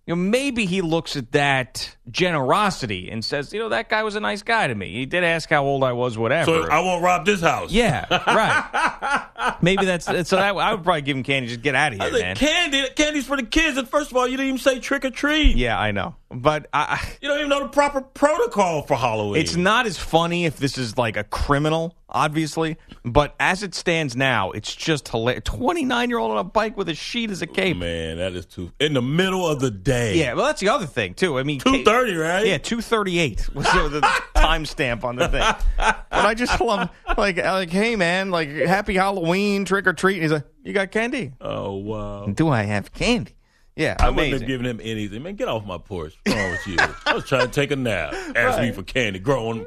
[0.06, 4.16] you know, maybe he looks at that generosity and says, "You know, that guy was
[4.16, 4.92] a nice guy to me.
[4.92, 7.70] He did ask how old I was, whatever." so I won't rob this house.
[7.70, 9.56] Yeah, right.
[9.62, 10.38] Maybe that's so.
[10.38, 11.48] I, I would probably give him candy.
[11.48, 12.36] Just get out of here, man.
[12.36, 13.76] candy, candy's for the kids.
[13.78, 15.56] And first of all, you didn't even say trick or treat.
[15.56, 19.40] Yeah, I know, but I- You don't even know the proper protocol for Halloween.
[19.40, 22.76] it's not as funny if this is like a criminal, obviously.
[23.04, 25.42] But as it stands now, it's just hilarious.
[25.44, 27.76] Twenty nine year old on a bike with a sheet as a cape.
[27.76, 30.16] Man, that is too in the middle of the day.
[30.16, 31.38] Yeah, well, that's the other thing too.
[31.38, 32.46] I mean, two thirty, right?
[32.46, 34.00] Yeah, two thirty eight was the, the
[34.36, 35.44] timestamp on the thing.
[35.76, 40.14] But I just love like uh, like, hey man, like happy Halloween, trick or treat.
[40.14, 41.32] And he's like, you got candy?
[41.40, 42.26] Oh wow.
[42.26, 43.34] Do I have candy?
[43.76, 45.22] Yeah, I wouldn't have given him anything.
[45.22, 46.18] Man, get off my porch.
[46.24, 46.76] What's wrong with you?
[47.06, 48.12] I was trying to take a nap.
[48.36, 49.18] Ask me for candy.
[49.18, 49.66] Grown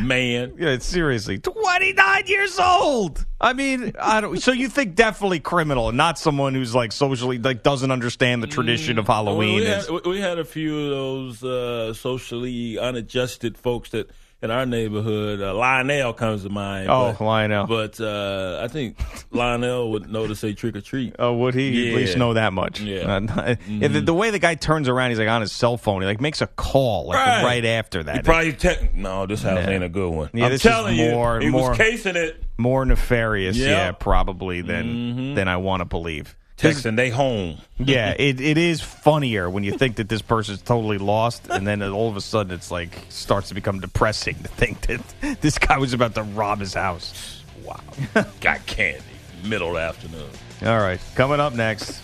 [0.00, 0.54] man.
[0.58, 3.24] Yeah, seriously, twenty nine years old.
[3.40, 4.40] I mean, I don't.
[4.40, 8.46] So you think definitely criminal, and not someone who's like socially like doesn't understand the
[8.46, 9.56] tradition of Halloween?
[9.56, 14.10] We had, we had a few of those uh, socially unadjusted folks that
[14.42, 15.40] in our neighborhood.
[15.40, 16.88] Uh, Lionel comes to mind.
[16.90, 17.66] Oh, but, Lionel.
[17.66, 18.98] But uh, I think
[19.30, 21.14] Lionel would know to say trick or treat.
[21.18, 21.90] Oh, would he?
[21.90, 22.80] At least know that much.
[22.80, 23.20] Yeah.
[23.22, 23.84] Mm-hmm.
[23.84, 26.00] Uh, the, the way the guy turns around, he's like on his cell phone.
[26.02, 27.64] He like makes a call like right, Right.
[27.64, 28.16] after that.
[28.16, 30.30] He probably te- no, this house ain't a good one.
[30.32, 33.66] Yeah, I'm this is telling more- you, he more- was casing it, More nefarious, Yeah.
[33.66, 33.72] Mm-hmm.
[33.74, 36.36] yeah, probably than than I want to believe.
[36.62, 37.58] Texting they home.
[37.78, 41.82] yeah, it, it is funnier when you think that this person's totally lost, and then
[41.82, 45.78] all of a sudden it's like starts to become depressing to think that this guy
[45.78, 47.42] was about to rob his house.
[47.64, 47.80] Wow,
[48.40, 49.02] got candy
[49.44, 50.30] middle of the afternoon.
[50.62, 52.00] All right, coming up next,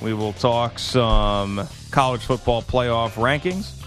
[0.00, 3.82] we will talk some college football playoff rankings,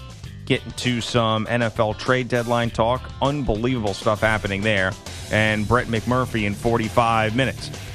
[0.46, 3.02] get into some NFL trade deadline talk.
[3.22, 4.92] Unbelievable stuff happening there.
[5.30, 7.70] And Brett McMurphy in 45 minutes.